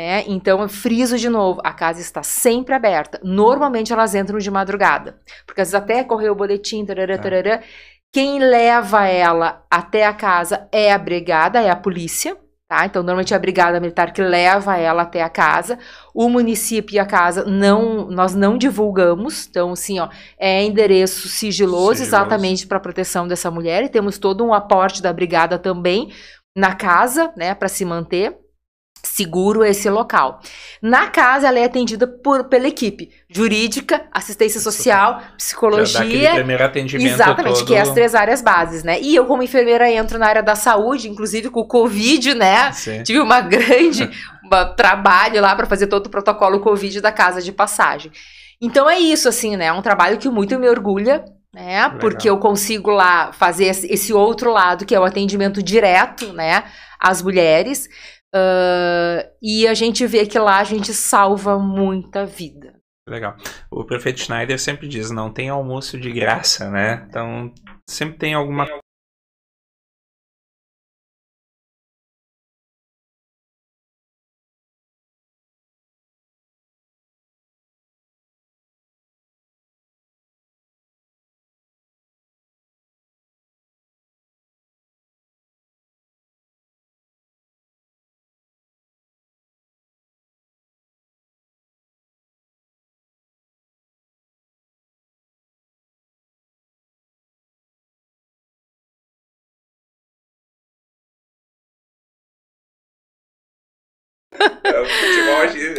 [0.00, 0.24] né?
[0.26, 3.20] Então, friso de novo, a casa está sempre aberta.
[3.22, 7.18] Normalmente elas entram de madrugada, porque às vezes até correu o boletim, tarará, é.
[7.18, 7.62] tarará.
[8.10, 12.34] Quem leva ela até a casa é a brigada, é a polícia,
[12.70, 12.86] Tá?
[12.86, 15.76] Então, normalmente é a brigada militar que leva ela até a casa.
[16.14, 19.48] O município e a casa não, nós não divulgamos.
[19.50, 22.02] Então, assim, ó, é endereço sigiloso, sigiloso.
[22.04, 23.82] exatamente para proteção dessa mulher.
[23.82, 26.12] E temos todo um aporte da brigada também
[26.56, 28.38] na casa, né, para se manter
[29.02, 30.40] seguro esse local.
[30.82, 36.34] Na casa, ela é atendida por, pela equipe jurídica, assistência social, psicologia.
[36.34, 37.66] primeiro atendimento Exatamente, todo...
[37.66, 39.00] que é as três áreas bases, né?
[39.00, 42.72] E eu, como enfermeira, entro na área da saúde, inclusive com o Covid, né?
[42.72, 43.02] Sim.
[43.02, 44.10] Tive uma grande
[44.76, 48.10] trabalho lá para fazer todo o protocolo Covid da casa de passagem.
[48.60, 49.66] Então é isso, assim, né?
[49.66, 51.84] É um trabalho que muito me orgulha, né?
[51.84, 51.98] Legal.
[51.98, 56.64] Porque eu consigo lá fazer esse outro lado, que é o atendimento direto, né?
[56.98, 57.88] Às mulheres.
[58.34, 62.80] Uh, e a gente vê que lá a gente salva muita vida.
[63.08, 63.36] Legal.
[63.70, 67.04] O prefeito Schneider sempre diz: não tem almoço de graça, né?
[67.08, 67.52] Então
[67.88, 68.68] sempre tem alguma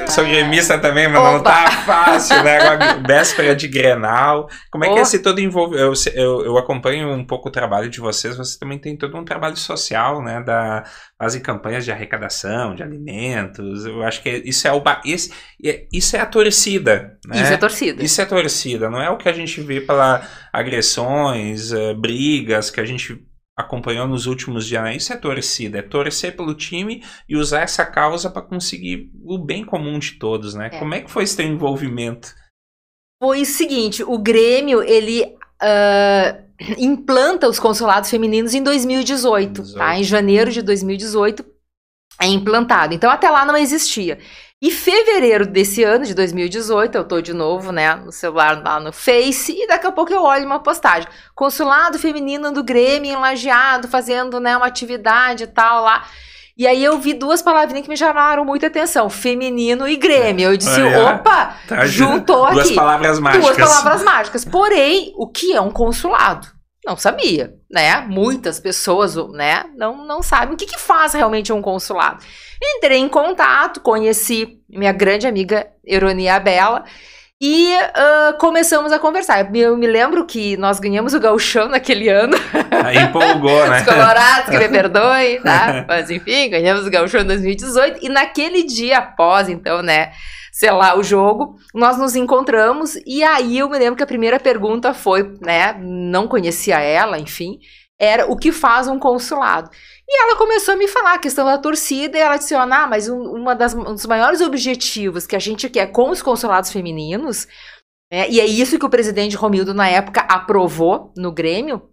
[0.08, 1.32] Sou gremista também, mas Opa.
[1.32, 2.60] não tá fácil, né?
[3.08, 4.50] Véspera de Grenal.
[4.70, 5.78] Como é que é esse todo envolve?
[5.78, 9.24] Eu, eu, eu, acompanho um pouco o trabalho de vocês, você também tem todo um
[9.24, 10.42] trabalho social, né?
[10.42, 10.84] Da,
[11.22, 13.86] fazem campanhas de arrecadação, de alimentos.
[13.86, 15.32] Eu acho que isso é o esse,
[15.64, 17.42] é, isso é a torcida, né?
[17.42, 18.04] Isso é torcida.
[18.04, 22.80] Isso é torcida, não é o que a gente vê pela agressões, uh, brigas que
[22.80, 23.24] a gente
[23.62, 28.30] acompanhou nos últimos dias, isso é torcida, é torcer pelo time e usar essa causa
[28.30, 30.70] para conseguir o bem comum de todos, né?
[30.72, 30.80] É.
[30.80, 32.34] Como é que foi esse teu envolvimento?
[33.22, 39.98] Foi o seguinte, o Grêmio, ele uh, implanta os consulados femininos em 2018, 2018, tá?
[39.98, 41.46] Em janeiro de 2018
[42.20, 42.94] é implantado.
[42.94, 44.20] Então até lá não existia.
[44.62, 48.94] E fevereiro desse ano, de 2018, eu tô de novo, né, no celular lá no
[48.94, 51.10] Face, e daqui a pouco eu olho uma postagem.
[51.34, 56.06] Consulado feminino do Grêmio enlajeado, fazendo, né, uma atividade e tal lá.
[56.56, 60.52] E aí eu vi duas palavrinhas que me chamaram muita atenção, feminino e Grêmio.
[60.52, 62.62] Eu disse, opa, tá, juntou duas aqui.
[62.68, 63.58] Duas palavras mágicas.
[63.58, 64.46] Duas palavras mágicas.
[64.46, 66.48] Porém, o que é um consulado?
[66.86, 68.02] Não sabia, né?
[68.02, 72.24] Muitas pessoas, né, não, não sabem o que, que faz realmente um consulado.
[72.62, 76.84] Entrei em contato, conheci minha grande amiga Eronia Bela
[77.44, 79.50] e uh, começamos a conversar.
[79.56, 82.38] Eu me lembro que nós ganhamos o gauchão naquele ano.
[82.86, 83.80] Aí empolgou, né?
[83.80, 85.84] Os colorados, que me perdoem, tá?
[85.88, 88.06] Mas enfim, ganhamos o gauchão em 2018.
[88.06, 90.12] E naquele dia após, então, né,
[90.52, 92.96] sei lá, o jogo, nós nos encontramos.
[93.08, 97.58] E aí eu me lembro que a primeira pergunta foi, né, não conhecia ela, enfim,
[98.00, 99.72] era o que faz um consulado.
[100.14, 103.08] E ela começou a me falar a questão da torcida, e ela disse: ah, mas
[103.08, 107.48] um, uma das, um dos maiores objetivos que a gente quer com os consulados femininos,
[108.12, 111.90] né, e é isso que o presidente Romildo, na época, aprovou no Grêmio,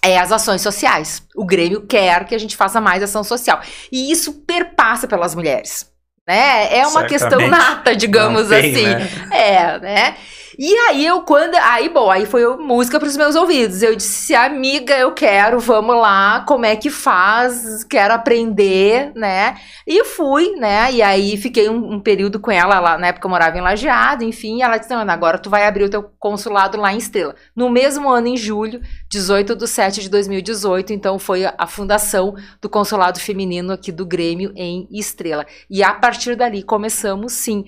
[0.00, 1.26] é as ações sociais.
[1.34, 3.60] O Grêmio quer que a gente faça mais ação social.
[3.90, 5.90] E isso perpassa pelas mulheres.
[6.28, 6.78] Né?
[6.78, 7.08] É uma Certamente.
[7.08, 8.84] questão nata, digamos tem, assim.
[8.84, 9.28] Né?
[9.32, 10.16] É, né?
[10.60, 11.54] E aí eu quando.
[11.54, 13.80] Aí, bom, aí foi música para os meus ouvidos.
[13.80, 17.84] Eu disse, amiga, eu quero, vamos lá, como é que faz?
[17.84, 19.56] Quero aprender, né?
[19.86, 20.92] E fui, né?
[20.92, 24.24] E aí fiquei um, um período com ela lá, na época eu morava em Lajeado,
[24.24, 24.60] enfim.
[24.60, 27.36] Ela disse: Ana, agora tu vai abrir o teu consulado lá em Estrela.
[27.54, 32.68] No mesmo ano, em julho, 18 de 7 de 2018, então foi a fundação do
[32.68, 35.46] consulado feminino aqui do Grêmio em Estrela.
[35.70, 37.64] E a partir dali começamos sim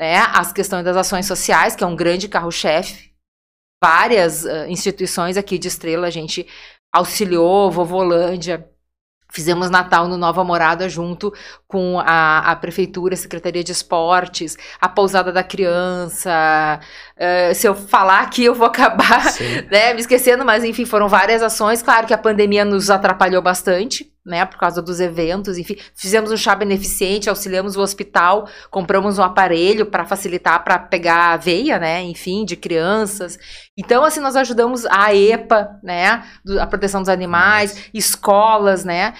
[0.00, 3.10] né, as questões das ações sociais, que é um grande carro-chefe.
[3.82, 6.46] Várias uh, instituições aqui de Estrela a gente
[6.92, 8.66] auxiliou, Vovolândia,
[9.32, 11.32] Fizemos Natal no Nova Morada junto
[11.68, 16.80] com a, a Prefeitura, a Secretaria de Esportes, a Pousada da Criança.
[17.16, 19.22] Uh, se eu falar aqui, eu vou acabar
[19.70, 21.80] né, me esquecendo, mas enfim, foram várias ações.
[21.80, 26.36] Claro que a pandemia nos atrapalhou bastante, né, por causa dos eventos, enfim, fizemos um
[26.36, 32.00] chá beneficente, auxiliamos o hospital, compramos um aparelho para facilitar para pegar a veia, né,
[32.02, 33.36] enfim, de crianças.
[33.76, 36.24] Então, assim, nós ajudamos a EPA, né,
[36.58, 39.14] a proteção dos animais, escolas, né,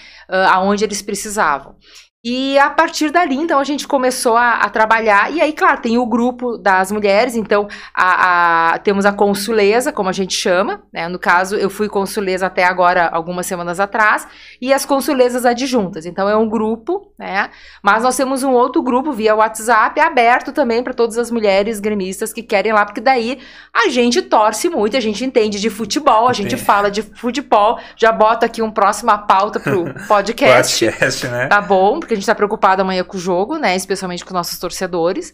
[0.48, 1.76] aonde eles precisavam.
[2.22, 5.32] E a partir dali, então, a gente começou a, a, trabalhar.
[5.32, 7.34] E aí, claro, tem o grupo das mulheres.
[7.34, 10.82] Então, a, a, temos a consuleza, como a gente chama.
[10.92, 11.08] Né?
[11.08, 14.28] No caso, eu fui consuleza até agora, algumas semanas atrás.
[14.60, 16.04] E as consulezas adjuntas.
[16.04, 17.48] Então, é um grupo, né?
[17.82, 22.34] Mas nós temos um outro grupo via WhatsApp, aberto também para todas as mulheres gremistas
[22.34, 22.84] que querem lá.
[22.84, 23.38] Porque daí
[23.72, 27.78] a gente torce muito, a gente entende de futebol, a gente fala de futebol.
[27.96, 30.84] Já bota aqui um próxima pauta pro podcast.
[30.86, 31.46] podcast, né?
[31.46, 31.98] Tá bom?
[32.10, 33.76] Porque a gente tá preocupado amanhã com o jogo, né?
[33.76, 35.32] Especialmente com nossos torcedores.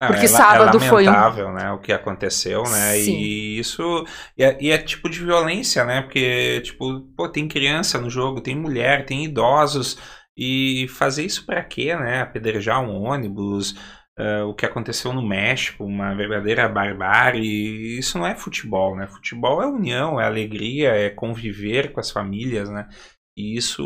[0.00, 1.52] Porque é, sábado é foi um.
[1.52, 1.72] né?
[1.72, 2.92] O que aconteceu, né?
[2.94, 3.16] Sim.
[3.16, 4.04] E isso.
[4.36, 6.02] E é, e é, tipo de violência, né?
[6.02, 9.98] Porque, tipo, pô, tem criança no jogo, tem mulher, tem idosos.
[10.36, 12.20] E fazer isso para quê, né?
[12.20, 13.72] Apedrejar um ônibus.
[14.16, 17.98] Uh, o que aconteceu no México, uma verdadeira barbárie.
[17.98, 19.08] Isso não é futebol, né?
[19.08, 22.88] Futebol é união, é alegria, é conviver com as famílias, né?
[23.36, 23.82] E isso.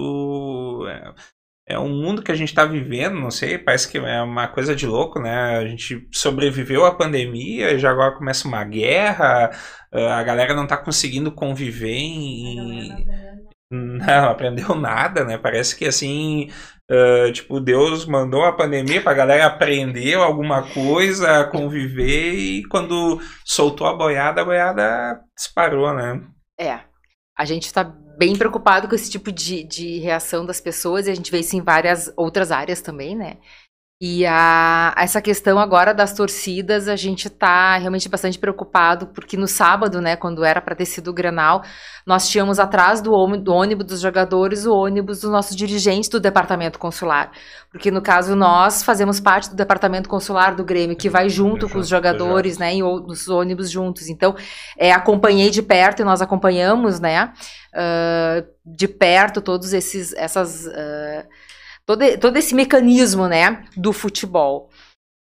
[1.72, 4.76] É um mundo que a gente está vivendo, não sei, parece que é uma coisa
[4.76, 5.56] de louco, né?
[5.56, 9.50] A gente sobreviveu à pandemia, já agora começa uma guerra,
[9.92, 13.06] ah, a galera não está conseguindo conviver em.
[13.70, 15.38] Não aprendeu nada, né?
[15.42, 16.50] Parece que assim,
[16.90, 23.18] uh, tipo, Deus mandou a pandemia para a galera aprender alguma coisa, conviver, e quando
[23.46, 26.20] soltou a boiada, a boiada disparou, né?
[26.60, 26.80] É.
[27.34, 27.82] A gente está
[28.22, 31.56] bem preocupado com esse tipo de, de reação das pessoas, e a gente vê isso
[31.56, 33.38] em várias outras áreas também, né?
[34.04, 39.46] E a, essa questão agora das torcidas, a gente está realmente bastante preocupado, porque no
[39.46, 41.62] sábado, né, quando era para ter sido o Grenal,
[42.04, 46.80] nós tínhamos atrás do, do, ônibus dos jogadores o ônibus dos nossos dirigentes do departamento
[46.80, 47.30] consular.
[47.70, 51.78] Porque no caso nós fazemos parte do departamento consular do Grêmio, que vai junto com
[51.78, 54.08] os jogadores, né, em, nos ônibus juntos.
[54.08, 54.34] Então,
[54.76, 57.32] é, acompanhei de perto e nós acompanhamos, né,
[57.72, 60.66] uh, de perto todos esses, essas...
[60.66, 61.41] Uh,
[61.96, 64.70] todo, todo esse mecanismo, né, do futebol.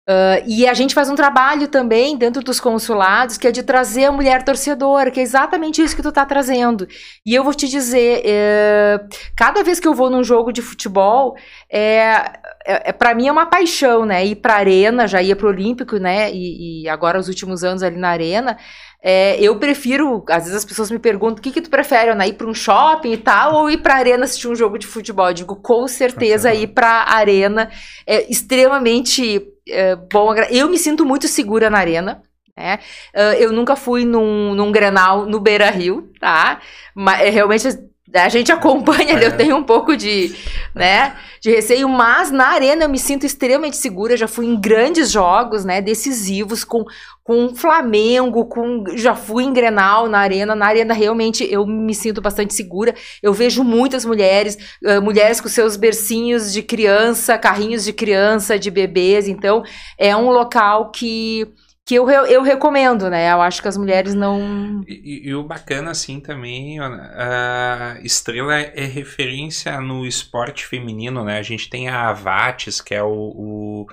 [0.09, 4.07] Uh, e a gente faz um trabalho também dentro dos consulados que é de trazer
[4.07, 6.89] a mulher torcedora, que é exatamente isso que tu tá trazendo.
[7.25, 9.01] E eu vou te dizer, é,
[9.37, 11.37] cada vez que eu vou num jogo de futebol,
[11.71, 12.33] é,
[12.67, 14.27] é, é para mim é uma paixão, né?
[14.27, 16.33] Ir pra arena, já ia pro Olímpico, né?
[16.33, 18.59] E, e agora os últimos anos ali na arena.
[19.05, 22.27] É, eu prefiro, às vezes as pessoas me perguntam, o que, que tu prefere, Ana,
[22.27, 25.29] ir para um shopping e tal, ou ir para arena assistir um jogo de futebol?
[25.29, 27.69] Eu digo, com certeza ir para arena
[28.07, 30.33] é extremamente é, bom.
[30.51, 32.23] Eu me sinto muito segura na arena.
[32.57, 32.79] né
[33.15, 36.61] uh, eu nunca fui num, num Grenal no Beira Rio, tá?
[36.95, 37.67] Mas é, realmente
[38.15, 39.27] a gente acompanha, é.
[39.27, 40.35] eu tenho um pouco de,
[40.75, 45.11] né, de receio, mas na arena eu me sinto extremamente segura, já fui em grandes
[45.11, 46.85] jogos, né, decisivos com
[47.25, 52.21] com Flamengo, com já fui em Grenal na arena, na arena realmente eu me sinto
[52.21, 52.95] bastante segura.
[53.23, 58.71] Eu vejo muitas mulheres, uh, mulheres com seus bercinhos de criança, carrinhos de criança, de
[58.71, 59.63] bebês, então
[59.97, 61.47] é um local que
[61.87, 63.33] que eu, eu recomendo, né?
[63.33, 64.83] Eu acho que as mulheres não.
[64.87, 71.39] E, e o bacana, assim, também, a Estrela é referência no esporte feminino, né?
[71.39, 73.87] A gente tem a Avates, que é o, o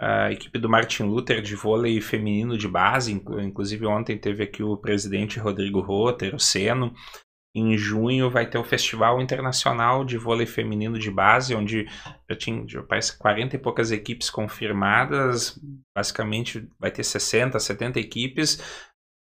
[0.00, 4.76] a equipe do Martin Luther de vôlei feminino de base, inclusive ontem teve aqui o
[4.76, 6.94] presidente Rodrigo Rotter, o Seno.
[7.58, 11.86] Em junho vai ter o Festival Internacional de Vôlei Feminino de Base, onde
[12.28, 15.58] já tinha, já parece, 40 e poucas equipes confirmadas.
[15.94, 18.62] Basicamente vai ter 60, 70 equipes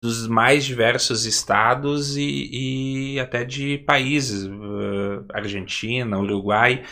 [0.02, 6.84] dos mais diversos estados e, e até de países, uh, Argentina, Uruguai.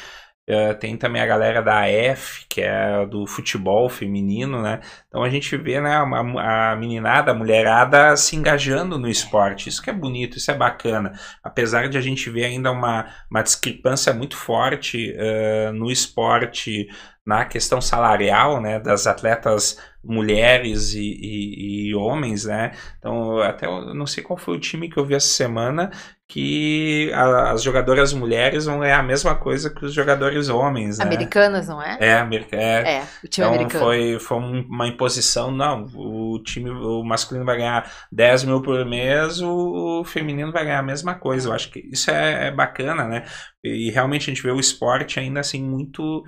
[0.51, 4.81] Uh, tem também a galera da AF, que é do futebol feminino, né?
[5.07, 9.69] Então a gente vê né, a, a meninada, a mulherada se engajando no esporte.
[9.69, 11.13] Isso que é bonito, isso é bacana.
[11.41, 16.89] Apesar de a gente ver ainda uma, uma discrepância muito forte uh, no esporte
[17.25, 22.71] na questão salarial, né, das atletas mulheres e, e, e, homens, né?
[22.97, 25.91] Então, até eu não sei qual foi o time que eu vi essa semana
[26.27, 31.05] que a, as jogadoras mulheres vão ganhar a mesma coisa que os jogadores homens, né?
[31.05, 31.97] Americanas, não é?
[31.99, 32.15] É,
[32.55, 32.95] é.
[32.95, 33.85] é o time então, americano.
[33.85, 39.39] Foi, foi uma imposição, não, o time, o masculino vai ganhar 10 mil por mês,
[39.39, 41.49] o, o feminino vai ganhar a mesma coisa.
[41.49, 43.25] Eu acho que isso é, é bacana, né?
[43.63, 46.23] E realmente a gente vê o esporte ainda assim muito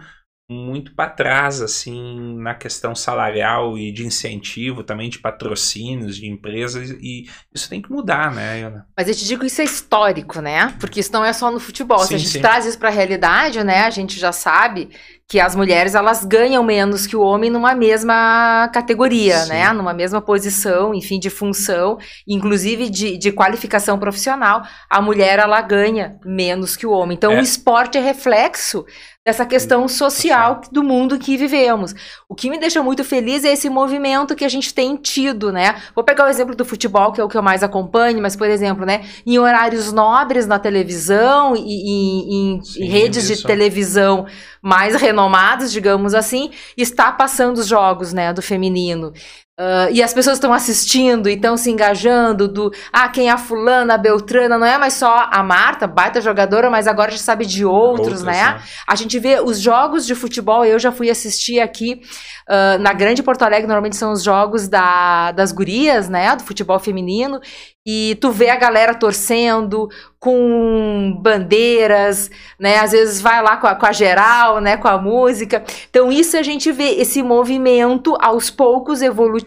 [0.49, 6.91] muito para trás, assim, na questão salarial e de incentivo, também de patrocínios de empresas,
[6.91, 8.85] e isso tem que mudar, né, Ana?
[8.95, 10.75] Mas eu te digo isso é histórico, né?
[10.79, 11.99] Porque isso não é só no futebol.
[11.99, 12.41] Sim, Se a gente sim.
[12.41, 14.89] traz isso para a realidade, né, a gente já sabe
[15.27, 19.49] que as mulheres elas ganham menos que o homem numa mesma categoria, Sim.
[19.49, 19.71] né?
[19.73, 26.17] Numa mesma posição, enfim, de função, inclusive de, de qualificação profissional, a mulher ela ganha
[26.25, 27.15] menos que o homem.
[27.15, 27.39] Então É.
[27.39, 28.85] o esporte é reflexo
[29.25, 31.95] dessa questão social do mundo que vivemos.
[32.27, 35.81] O que me deixa muito feliz é esse movimento que a gente tem tido, né?
[35.95, 38.49] Vou pegar o exemplo do futebol, que é o que eu mais acompanho, mas, por
[38.49, 43.47] exemplo, né, em horários nobres na televisão e, em- redes de isso.
[43.47, 44.25] televisão
[44.61, 49.13] mais renomadas, digamos assim, está passando os jogos, né, do feminino.
[49.55, 53.37] Ah, e as pessoas estão assistindo e estão se engajando do ah, quem é a
[53.37, 57.45] fulana, a Beltrana, não é mais só a Marta, baita jogadora, mas agora já sabe
[57.45, 58.59] de outros, né?
[58.87, 62.01] A gente vê os jogos de futebol, eu já fui assistir aqui
[62.47, 66.35] ah, na Grande Porto Alegre, normalmente são os jogos da, das gurias, né?
[66.35, 67.39] Do futebol feminino.
[67.85, 72.79] E tu vê a galera torcendo com bandeiras, né?
[72.79, 74.77] Às vezes vai lá com a, com a geral, né?
[74.77, 75.61] Com a música.
[75.89, 79.42] Então, isso a gente vê esse movimento aos poucos evolutivo,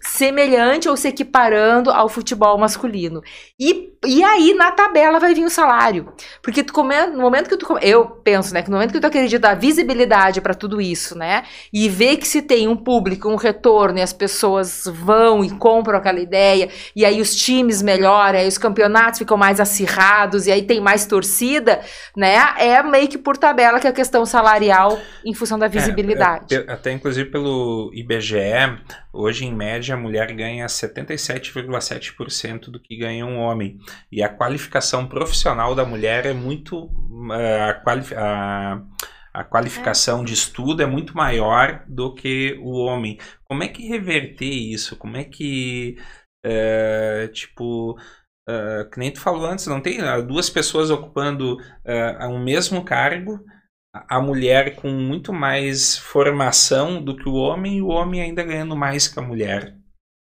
[0.00, 3.22] semelhante ou se equiparando ao futebol masculino.
[3.60, 6.12] E, e aí, na tabela, vai vir o salário.
[6.42, 7.78] Porque tu come, no momento que tu.
[7.78, 8.62] Eu penso, né?
[8.62, 11.42] Que no momento que tu acredita dar visibilidade para tudo isso, né?
[11.72, 15.98] E ver que se tem um público, um retorno, e as pessoas vão e compram
[15.98, 20.62] aquela ideia, e aí os times melhoram, aí os campeonatos ficam mais acirrados, e aí
[20.62, 21.80] tem mais torcida,
[22.16, 22.36] né?
[22.56, 26.54] É meio que por tabela que é a questão salarial em função da visibilidade.
[26.54, 28.36] É, é, até inclusive pelo IBGE,
[29.12, 33.78] hoje em média a mulher ganha 77,7% do que ganha um homem.
[34.10, 36.90] E a qualificação profissional da mulher é muito.
[37.32, 38.82] eh, a, quali- a-
[39.34, 43.18] a qualificação de estudo é muito maior do que o homem.
[43.44, 44.96] Como é que reverter isso?
[44.96, 45.96] Como é que.
[46.44, 47.96] eh, tipo.
[48.48, 52.84] eh, que nem tu falou antes, não tem ah, duas pessoas ocupando eh, um mesmo
[52.84, 53.40] cargo
[53.92, 58.74] a mulher com muito mais formação do que o homem e o homem ainda ganhando
[58.76, 59.76] mais que a mulher.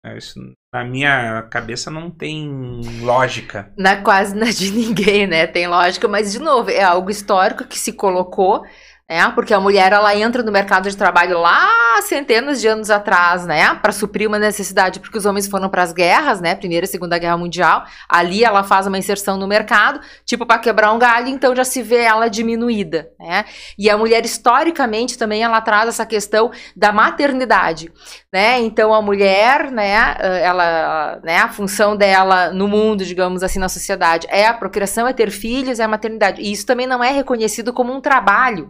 [0.06, 0.40] É, Isso,
[0.74, 3.74] na minha cabeça não tem lógica.
[3.78, 5.48] É quase na de ninguém, né?
[5.48, 8.64] Tem lógica, mas de novo, é algo histórico que se colocou,
[9.10, 9.32] né?
[9.34, 13.74] Porque a mulher ela entra no mercado de trabalho lá centenas de anos atrás, né?
[13.76, 16.54] Para suprir uma necessidade, porque os homens foram para as guerras, né?
[16.56, 17.86] Primeira e Segunda Guerra Mundial.
[18.08, 21.82] Ali ela faz uma inserção no mercado, tipo para quebrar um galho, então já se
[21.82, 23.46] vê ela diminuída, né?
[23.78, 27.92] E a mulher historicamente também ela traz essa questão da maternidade,
[28.32, 28.60] né?
[28.60, 34.28] Então a mulher, né, ela, né, a função dela no mundo, digamos assim, na sociedade,
[34.30, 36.42] é a procriação, é ter filhos, é a maternidade.
[36.42, 38.70] E isso também não é reconhecido como um trabalho.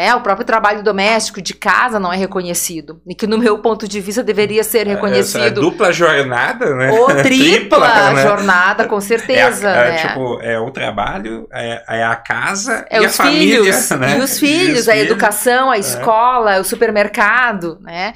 [0.00, 0.14] Né?
[0.14, 3.02] O próprio trabalho doméstico de casa não é reconhecido.
[3.06, 5.60] E que, no meu ponto de vista, deveria ser Essa é reconhecido.
[5.60, 6.90] dupla jornada, né?
[6.90, 8.22] Ou tripla, né?
[8.22, 9.68] jornada, com É, certeza.
[9.68, 9.96] a- é, né?
[9.98, 14.16] tipo, é o trabalho, é, é a casa É e os a família, filhos, né?
[14.18, 15.06] e os filhos, os a filhos.
[15.10, 18.14] educação, a escola, o supermercado, né?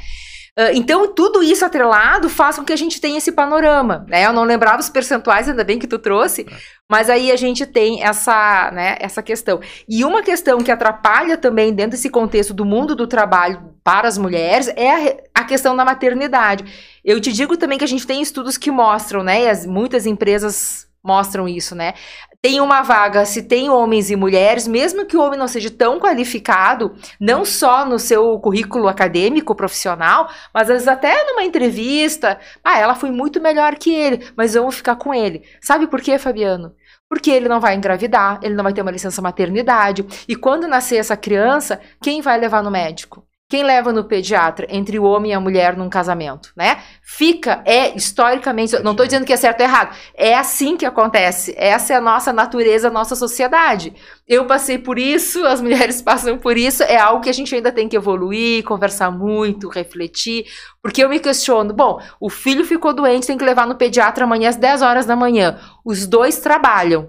[0.56, 4.24] Ah, Então, tudo isso atrelado faz com que a gente tenha esse panorama, né?
[4.26, 6.46] Eu não lembrava os percentuais, ainda bem que tu trouxe,
[6.88, 9.60] mas aí a gente tem essa, né, essa questão.
[9.88, 14.16] E uma questão que atrapalha também dentro desse contexto do mundo do trabalho para as
[14.16, 14.90] mulheres é
[15.34, 16.64] a, a questão da maternidade.
[17.04, 19.44] Eu te digo também que a gente tem estudos que mostram, né?
[19.44, 21.92] E as, muitas empresas mostram isso, né?
[22.40, 25.98] Tem uma vaga, se tem homens e mulheres, mesmo que o homem não seja tão
[25.98, 32.78] qualificado, não só no seu currículo acadêmico, profissional, mas às vezes até numa entrevista, ah,
[32.78, 35.42] ela foi muito melhor que ele, mas vamos ficar com ele.
[35.60, 36.74] Sabe por quê, Fabiano?
[37.08, 40.04] Porque ele não vai engravidar, ele não vai ter uma licença maternidade.
[40.26, 43.26] E quando nascer essa criança, quem vai levar no médico?
[43.54, 46.82] Quem leva no pediatra entre o homem e a mulher num casamento, né?
[47.00, 51.54] Fica, é historicamente, não estou dizendo que é certo ou errado, é assim que acontece.
[51.56, 53.94] Essa é a nossa natureza, a nossa sociedade.
[54.26, 57.70] Eu passei por isso, as mulheres passam por isso, é algo que a gente ainda
[57.70, 60.46] tem que evoluir, conversar muito, refletir,
[60.82, 64.48] porque eu me questiono, bom, o filho ficou doente, tem que levar no pediatra amanhã
[64.48, 65.60] às 10 horas da manhã.
[65.84, 67.08] Os dois trabalham.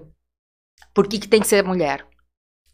[0.94, 2.06] Por que, que tem que ser mulher?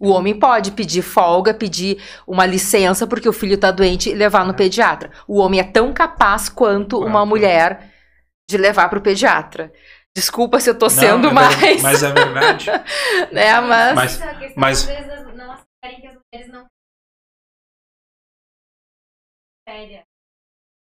[0.02, 4.44] O homem pode pedir folga, pedir uma licença porque o filho está doente e levar
[4.44, 5.12] no pediatra.
[5.28, 7.88] O homem é tão capaz quanto uma mulher
[8.50, 9.72] de levar para o pediatra.
[10.12, 12.66] Desculpa se eu tô Não, sendo é mais, Mas é verdade.
[13.30, 13.60] né?
[13.60, 14.88] Mas, Mas- questão, mas-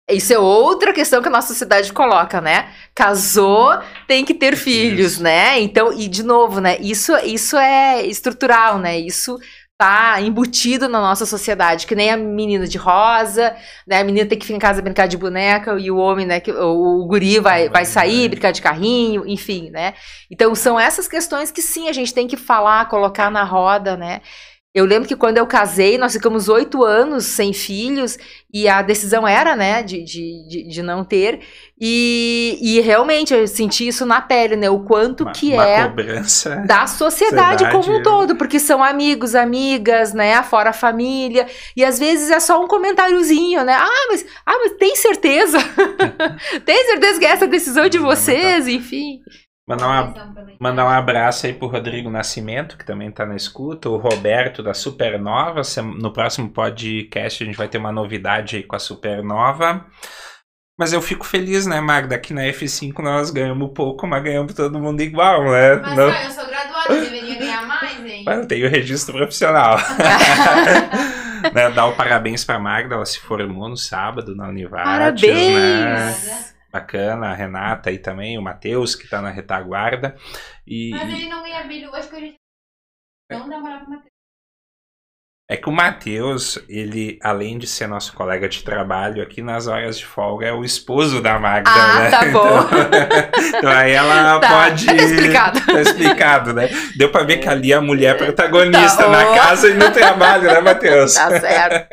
[0.09, 2.69] isso é outra questão que a nossa sociedade coloca, né?
[2.93, 5.23] Casou, tem que ter filhos, Isso.
[5.23, 5.59] né?
[5.59, 6.77] Então, e de novo, né?
[6.79, 8.99] Isso, isso é estrutural, né?
[8.99, 9.39] Isso
[9.77, 13.55] tá embutido na nossa sociedade, que nem a menina de rosa,
[13.87, 13.99] né?
[13.99, 16.39] A menina tem que ficar em casa brincar de boneca e o homem, né?
[16.39, 19.93] Que, o, o guri vai, vai sair, brincar de carrinho, enfim, né?
[20.29, 24.21] Então são essas questões que sim a gente tem que falar, colocar na roda, né?
[24.73, 28.17] Eu lembro que quando eu casei, nós ficamos oito anos sem filhos
[28.53, 31.41] e a decisão era, né, de, de, de, não ter.
[31.79, 35.87] E, e, realmente eu senti isso na pele, né, o quanto Uma- que uma é
[35.89, 36.63] cobrança.
[36.65, 38.03] da sociedade Sociedade, como um é.
[38.03, 42.67] todo, porque são amigos, amigas, né, fora a família, e às vezes é só um
[42.67, 45.57] comentáriozinho, né, ah, mas, ah, mas tem certeza?
[46.65, 49.19] tem certeza que é essa decisão de vocês, enfim.
[49.67, 53.97] Mandar, uma, mandar um abraço aí pro Rodrigo Nascimento, que também tá na escuta, o
[53.97, 55.61] Roberto da Supernova.
[55.99, 59.85] No próximo podcast a gente vai ter uma novidade aí com a Supernova.
[60.79, 64.79] Mas eu fico feliz, né, Magda, que na F5 nós ganhamos pouco, mas ganhamos todo
[64.79, 65.75] mundo igual, né?
[65.75, 68.23] Mas Não- eu sou graduada, eu deveria ganhar mais, hein?
[68.25, 69.77] Mas eu tenho registro profissional.
[71.53, 76.25] né, dar o parabéns pra Magda, ela se formou no sábado na Univates, Parabéns!
[76.25, 76.45] né?
[76.71, 80.15] Bacana, a Renata aí também, o Matheus, que tá na retaguarda.
[80.65, 81.93] E Mas ele não ganha brilho.
[81.93, 82.37] Acho que a gente
[83.29, 84.10] não dá moral pro Matheus.
[85.53, 89.97] É que o Matheus, ele, além de ser nosso colega de trabalho aqui nas horas
[89.99, 92.09] de folga, é o esposo da Magda, Ah, né?
[92.09, 92.59] tá bom.
[92.61, 94.85] Então, então aí ela Tá, pode.
[94.85, 95.65] tá explicado.
[95.65, 96.69] Tá explicado, né?
[96.97, 100.43] Deu pra ver que ali é a mulher protagonista Tá, na casa e no trabalho,
[100.43, 101.15] né, Matheus?
[101.15, 101.87] Tá certo.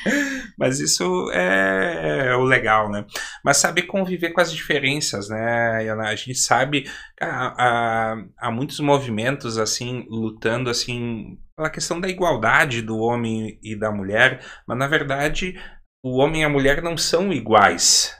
[0.58, 3.04] Mas isso é, é o legal, né?
[3.44, 5.86] Mas saber conviver com as diferenças, né?
[6.06, 6.88] A gente sabe
[7.20, 13.76] há, há, há muitos movimentos assim lutando assim pela questão da igualdade do homem e
[13.76, 15.58] da mulher, mas na verdade
[16.02, 18.14] o homem e a mulher não são iguais.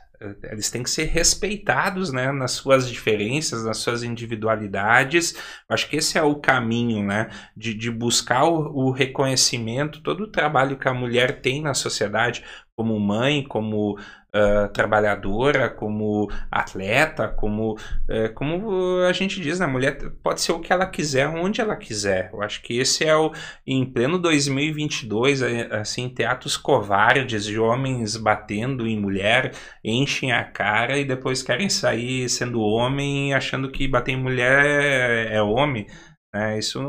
[0.44, 5.34] Eles têm que ser respeitados né, nas suas diferenças, nas suas individualidades.
[5.68, 7.28] Acho que esse é o caminho, né?
[7.54, 12.42] De, de buscar o, o reconhecimento, todo o trabalho que a mulher tem na sociedade,
[12.74, 13.98] como mãe, como
[14.34, 17.78] ah, trabalhadora, como atleta, como,
[18.08, 19.66] eh, como a gente diz, né?
[19.66, 22.30] a mulher pode ser o que ela quiser, onde ela quiser.
[22.32, 23.32] Eu acho que esse é o,
[23.64, 29.52] em pleno 2022, eh, assim, teatros covardes de homens batendo em mulher,
[29.84, 35.36] enchem a cara e depois querem sair sendo homem, achando que bater em mulher é,
[35.36, 35.86] é homem.
[36.32, 36.58] né?
[36.58, 36.80] isso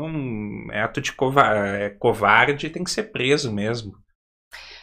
[0.72, 3.94] é ato de cova é covarde tem que ser preso mesmo.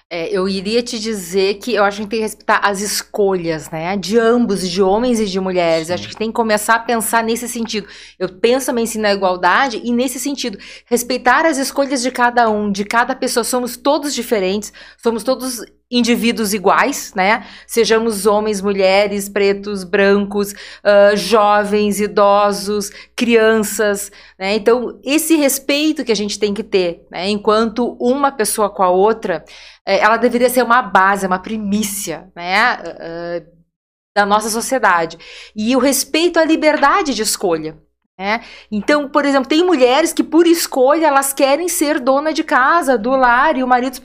[0.10, 2.82] É, eu iria te dizer que eu acho que a gente tem que respeitar as
[2.82, 3.98] escolhas, né?
[3.98, 5.90] De ambos, de homens e de mulheres.
[5.90, 7.88] Acho que tem que começar a pensar nesse sentido.
[8.20, 10.60] Eu penso também sim na igualdade e nesse sentido.
[10.86, 13.44] Respeitar as escolhas de cada um, de cada pessoa.
[13.44, 15.66] Somos todos diferentes, somos todos
[15.98, 17.46] indivíduos iguais, né?
[17.68, 24.56] Sejamos homens, mulheres, pretos, brancos, ah, jovens, idosos, crianças, né?
[24.56, 27.30] Então, esse respeito que a gente tem que ter, né?
[27.30, 29.46] Enquanto uma pessoa com a outra,
[29.86, 32.58] eh, ela deveria ser uma base, uma primícia, né?
[32.58, 33.42] ah,
[34.16, 35.18] da nossa sociedade.
[35.56, 37.78] E o respeito à liberdade de escolha.
[38.18, 38.42] Né?
[38.72, 43.12] Então, por exemplo, tem mulheres que, por escolha, elas querem ser dona de casa, do
[43.12, 43.98] lar, e o marido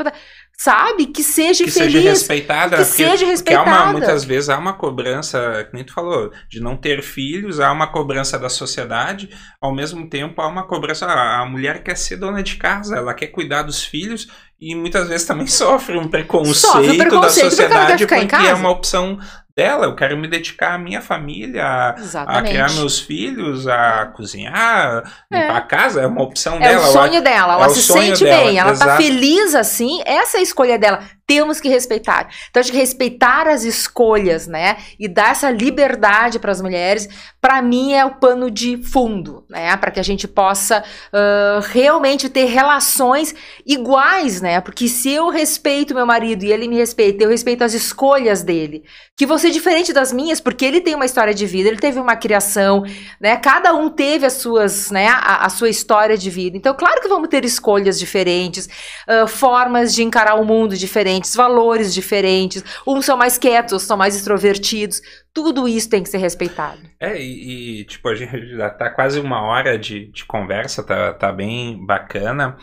[0.58, 1.92] sabe que seja que feliz.
[1.92, 2.76] seja respeitada.
[2.78, 3.70] que porque, seja porque há respeitada.
[3.70, 7.70] uma, muitas vezes há uma cobrança, que nem tu falou, de não ter filhos, há
[7.70, 9.30] uma cobrança da sociedade,
[9.60, 13.14] ao mesmo tempo há uma cobrança, ah, a mulher quer ser dona de casa, ela
[13.14, 14.26] quer cuidar dos filhos
[14.60, 18.70] e muitas vezes também sofre um preconceito, Sofre um preconceito da sociedade porque é uma
[18.70, 19.18] opção
[19.58, 25.02] dela, eu quero me dedicar à minha família, a, a criar meus filhos, a cozinhar,
[25.28, 26.84] limpar a casa, é uma opção É dela.
[26.84, 29.02] o eu sonho dela, ela é o se sente dela, bem, ela tá exato.
[29.02, 31.00] feliz assim, essa é a escolha dela.
[31.26, 32.28] Temos que respeitar.
[32.48, 34.78] Então, acho que respeitar as escolhas, né?
[34.98, 37.06] E dar essa liberdade para as mulheres,
[37.38, 39.76] para mim é o pano de fundo, né?
[39.76, 40.82] Para que a gente possa
[41.12, 43.34] ah, realmente ter relações
[43.66, 44.58] iguais, né?
[44.62, 48.82] Porque se eu respeito meu marido e ele me respeita, eu respeito as escolhas dele,
[49.14, 51.98] que vão ser diferentes das minhas, porque ele tem uma história de vida, ele teve
[51.98, 52.84] uma criação,
[53.20, 53.36] né?
[53.36, 55.08] Cada um teve as suas, né?
[55.08, 56.56] A, a sua história de vida.
[56.56, 58.68] Então, claro que vamos ter escolhas diferentes,
[59.06, 62.62] ah, formas de encarar o mundo diferentes, valores diferentes.
[62.86, 65.00] Uns são mais quietos, são mais extrovertidos.
[65.32, 66.80] Tudo isso tem que ser respeitado.
[67.00, 71.12] É, e, e, tipo, a gente já tá quase uma hora de, de conversa, tá,
[71.12, 72.56] tá bem bacana.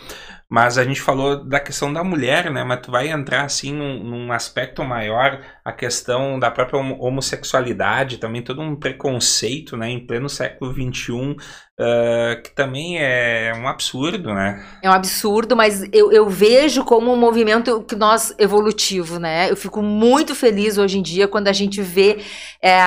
[0.50, 2.64] Mas a gente falou da questão da mulher, né?
[2.64, 8.18] Mas tu vai entrar assim num, num aspecto maior, a questão da própria homo- homossexualidade,
[8.18, 9.90] também todo um preconceito, né?
[9.90, 11.36] Em pleno século XXI,
[11.80, 14.64] ah, que também é um absurdo, né?
[14.82, 19.50] É um absurdo, mas eu, eu vejo como um movimento que nós evolutivo, né?
[19.52, 22.20] Eu fico muito feliz hoje em dia quando a gente vê
[22.62, 22.80] é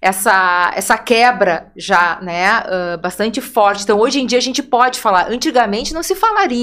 [0.00, 3.82] essa, essa quebra já, né, ah, bastante forte.
[3.84, 5.28] Então, hoje em dia a gente pode falar.
[5.30, 6.61] Antigamente não se falaria,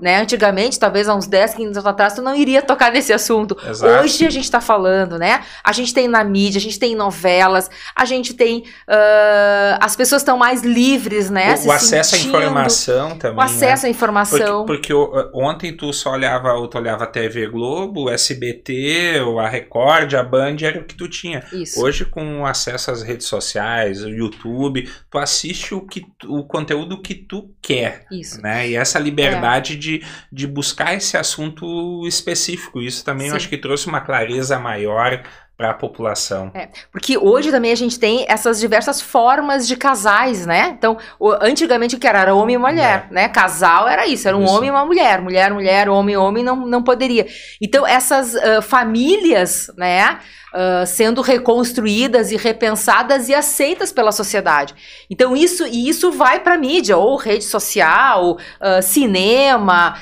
[0.00, 0.20] né?
[0.20, 3.56] Antigamente, talvez há uns 10, 15 anos atrás, tu não iria tocar nesse assunto.
[3.68, 4.04] Exato.
[4.04, 5.42] Hoje a gente tá falando, né?
[5.64, 8.64] A gente tem na mídia, a gente tem novelas, a gente tem.
[8.86, 11.54] ah, as pessoas estão mais livres, né?
[11.64, 13.38] o, o acesso à sentindo, informação também.
[13.38, 13.90] O acesso à né?
[13.90, 14.66] informação.
[14.66, 19.20] Porque, porque o- ontem tu só olhava, ou tu olhava a TV Globo, o SBT,
[19.26, 21.42] ou a Record, a Band, era o que tu tinha.
[21.52, 21.80] Isso.
[21.82, 27.14] Hoje, com acesso às redes sociais, o YouTube, tu assiste o, que, o conteúdo que
[27.14, 28.06] tu quer.
[28.10, 28.40] Isso.
[28.40, 28.68] Né?
[28.68, 29.37] E essa liberdade
[29.76, 32.80] de, de buscar esse assunto específico.
[32.80, 35.22] Isso também eu acho que trouxe uma clareza maior
[35.58, 36.52] para a população.
[36.92, 40.76] Porque hoje também a gente tem essas diversas formas de casais, né?
[40.78, 40.96] Então,
[41.40, 42.20] antigamente o que era?
[42.20, 43.28] Era homem e mulher, né?
[43.28, 44.44] Casal era isso, era um É.
[44.44, 44.54] Isso.
[44.54, 45.20] homem e uma mulher.
[45.20, 47.26] Mulher, mulher, homem, homem, não, não poderia.
[47.60, 50.20] Então, essas ah, famílias, né?
[50.54, 54.74] ah, sendo reconstruídas e repensadas e aceitas pela sociedade.
[55.10, 59.96] Então, isso, e isso vai para mídia, ou rede social, ah, cinema,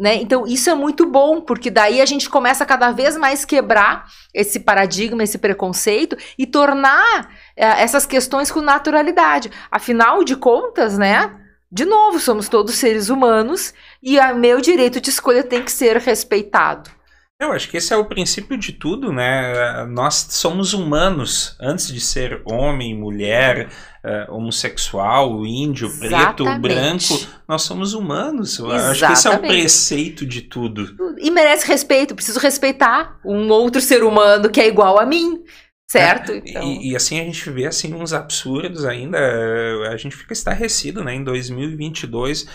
[0.00, 0.16] né?
[0.16, 4.06] Então, isso é muito bom, porque daí a gente começa a cada vez mais quebrar
[4.32, 9.50] esse paradigma, esse preconceito e tornar eh, essas questões com naturalidade.
[9.70, 11.34] Afinal de contas, né?
[11.70, 15.96] De novo, somos todos seres humanos e o meu direito de escolha tem que ser
[15.96, 16.95] respeitado.
[17.38, 19.84] Eu acho que esse é o princípio de tudo, né?
[19.90, 23.68] Nós somos humanos antes de ser homem, mulher,
[24.02, 26.60] eh, homossexual, índio, preto, Exatamente.
[26.62, 27.26] branco.
[27.46, 28.58] Nós somos humanos.
[28.58, 29.52] Eu acho que esse é o Exatamente.
[29.52, 30.96] preceito de tudo.
[31.18, 35.42] E merece respeito, preciso respeitar um outro ser humano que é igual a mim,
[35.86, 36.32] certo?
[36.32, 39.18] Então, E, e assim a gente vê assim uns absurdos ainda.
[39.18, 41.14] eh, A gente fica estarrecido, né?
[41.14, 42.50] Em 2022, tu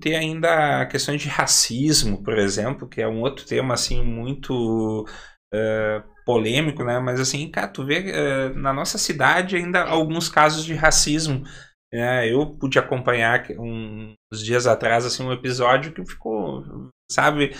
[0.00, 5.06] ter ainda questões de racismo, por exemplo, que é um outro tema assim muito
[5.52, 6.98] eh, polêmico, né?
[7.00, 11.44] Mas assim, cara, tu vê eh, na nossa cidade ainda alguns casos de racismo.
[11.92, 12.26] né?
[12.32, 16.64] eu pude acompanhar um- uns dias atrás assim um episódio que ficou,
[17.10, 17.54] sabe?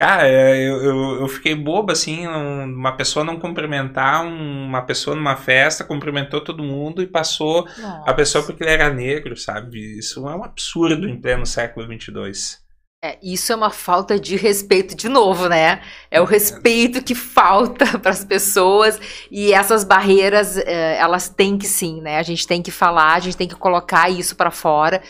[0.00, 5.16] Cara, eu, eu, eu fiquei bobo, assim, um- uma pessoa não cumprimentar um- uma pessoa
[5.16, 7.66] numa festa, cumprimentou todo mundo e passou
[8.06, 9.98] a pessoa porque ele era negro, sabe?
[9.98, 12.62] Isso é um absurdo em pleno século 22.
[13.04, 15.80] É, isso é uma falta de respeito de novo, né?
[16.10, 21.66] É o respeito que falta para as pessoas e essas barreiras, eh, elas têm que
[21.66, 22.18] sim, né?
[22.18, 25.00] A gente tem que falar, a gente tem que colocar isso para fora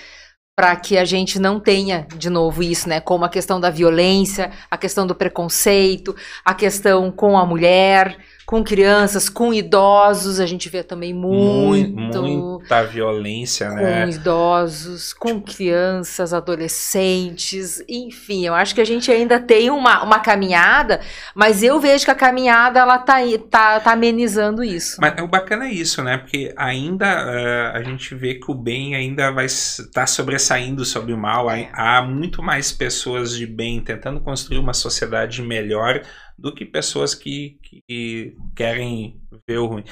[0.59, 2.99] para que a gente não tenha de novo isso, né?
[2.99, 8.19] Como a questão da violência, a questão do preconceito, a questão com a mulher,
[8.49, 14.09] com crianças, com idosos, a gente vê também muito, muita violência, com né?
[14.09, 21.03] idosos, com crianças, adolescentes, enfim, eu acho que a gente ainda tem uma, uma caminhada,
[21.35, 23.17] mas eu vejo que a caminhada ela tá,
[23.51, 24.97] tá, tá amenizando isso.
[24.99, 26.17] Mas o bacana é isso, né?
[26.17, 31.19] Porque ainda eh, a gente vê que o bem ainda vai estar sobressaindo sobre o
[31.19, 31.51] mal.
[31.51, 31.69] É.
[31.75, 36.01] Há muito mais pessoas de bem tentando construir uma sociedade melhor
[36.39, 39.85] do que pessoas que, que querem ver o ruim.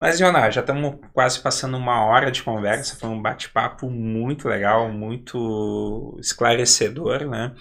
[0.00, 2.96] Mas, Ioná, já estamos quase passando uma hora de conversa.
[2.96, 7.54] Foi um bate-papo muito legal, muito esclarecedor, né?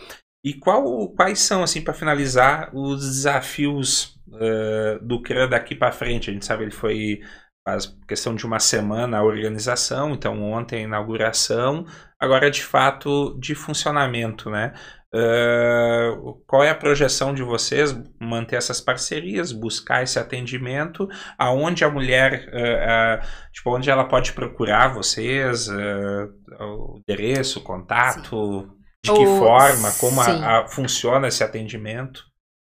[0.43, 6.32] E qual, quais são, assim, para finalizar, os desafios eh, do CRAN daqui para frente?
[6.32, 7.22] A gente sabe ele foi
[7.64, 11.86] faz questão de uma semana a organização, então ontem a inauguração,
[12.20, 14.74] agora de fato de funcionamento, né?
[15.14, 16.12] Eh,
[16.47, 17.93] qual é a projeção de vocês?
[18.20, 21.07] Manter essas parcerias, buscar esse atendimento,
[21.38, 28.70] aonde a mulher, eh, eh, tipo, onde ela pode procurar vocês, o endereço, o contato,
[29.03, 30.32] de que forma, como sim.
[30.32, 32.24] a- a- funciona esse atendimento?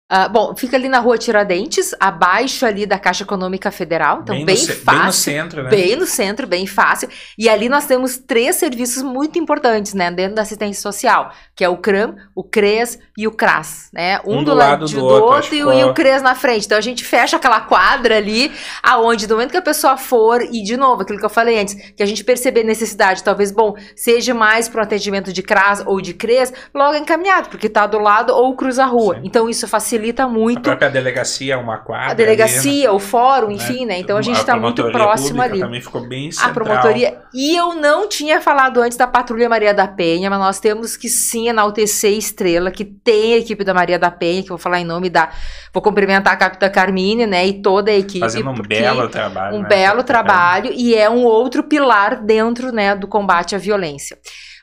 [0.10, 4.54] Ah, bom, fica ali na rua Tiradentes, abaixo ali da Caixa Econômica Federal, então bem,
[4.56, 4.93] no, ce- fácil.
[4.99, 5.70] bem no centro, né?
[5.72, 7.10] Bem no centro, bem fácil.
[7.38, 11.70] E ali nós temos três serviços muito importantes, né, dentro da assistência social, que é
[11.70, 14.20] o CRAM, o CRES e o CRAS, né?
[14.26, 16.36] Um, Um do, do lado do do outro, outro, e, o- e o CRES na
[16.36, 16.66] frente.
[16.66, 18.51] Então a gente fecha aquela quadra ali,
[18.84, 21.74] aonde no momento que a pessoa for, e de novo, aquilo que eu falei antes,
[21.95, 25.99] que a gente perceber necessidade, talvez, bom, seja mais para um atendimento de CRAS ou
[26.01, 29.16] de CRES, logo é encaminhado, porque tá do lado ou cruza a rua.
[29.16, 29.22] Sim.
[29.24, 29.93] então isso facilita
[30.24, 32.12] A muito própria delegacia é uma quadra.
[32.12, 33.64] a delegacia, o fórum, ali, né?
[33.64, 34.00] enfim, né?
[34.00, 35.60] Então a gente A está muito próximo ali.
[35.60, 36.54] também ficou bem A central.
[36.54, 37.18] promotoria.
[37.34, 41.10] E eu não tinha falado antes da Patrulha Maria da Penha, mas nós temos que
[41.10, 44.80] sim enaltecer Estrela, que tem a equipe da Maria da Penha, que eu vou falar
[44.80, 45.32] em nome da.
[45.74, 47.46] Vou cumprimentar a Capitã Carmine, né?
[47.48, 48.20] E toda a equipe.
[48.20, 49.56] Fazendo um belo trabalho.
[49.58, 49.68] um né?
[49.68, 54.18] belo trabalho e é um outro pilar dentro né, do combate à violência.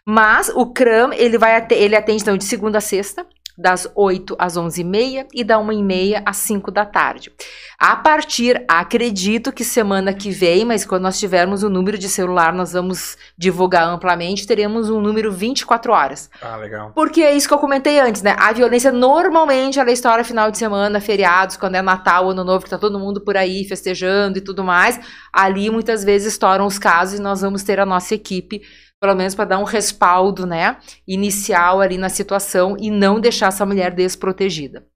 [0.06, 3.26] Mas o CRAM, ele vai ele atende então de segunda a sexta,
[3.60, 7.30] das 8 às 11h30 e da 1h30 às 5 da tarde.
[7.78, 12.52] A partir, acredito que semana que vem, mas quando nós tivermos o número de celular,
[12.52, 16.30] nós vamos divulgar amplamente, teremos um número 24 horas.
[16.42, 16.92] Ah, legal.
[16.94, 18.34] Porque é isso que eu comentei antes, né?
[18.38, 22.70] A violência normalmente ela estoura final de semana, feriados, quando é Natal, Ano Novo, que
[22.70, 25.00] tá todo mundo por aí festejando e tudo mais.
[25.32, 28.62] Ali muitas vezes estouram os casos e nós vamos ter a nossa equipe
[29.00, 30.76] pelo menos para dar um respaldo, né,
[31.08, 34.86] inicial ali na situação e não deixar essa mulher desprotegida.